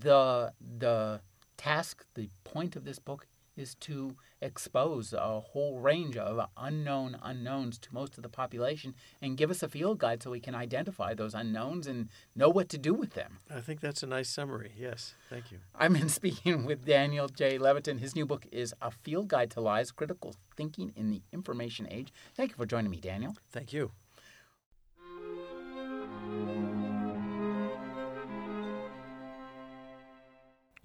[0.00, 1.20] the the
[1.56, 7.78] task, the point of this book is to expose a whole range of unknown unknowns
[7.78, 11.14] to most of the population and give us a field guide so we can identify
[11.14, 13.38] those unknowns and know what to do with them.
[13.50, 14.72] I think that's a nice summary.
[14.78, 15.58] Yes, thank you.
[15.74, 17.58] I've been speaking with Daniel J.
[17.58, 17.98] Levitin.
[17.98, 22.12] His new book is A Field Guide to Lies Critical Thinking in the Information Age.
[22.36, 23.36] Thank you for joining me, Daniel.
[23.50, 23.90] Thank you.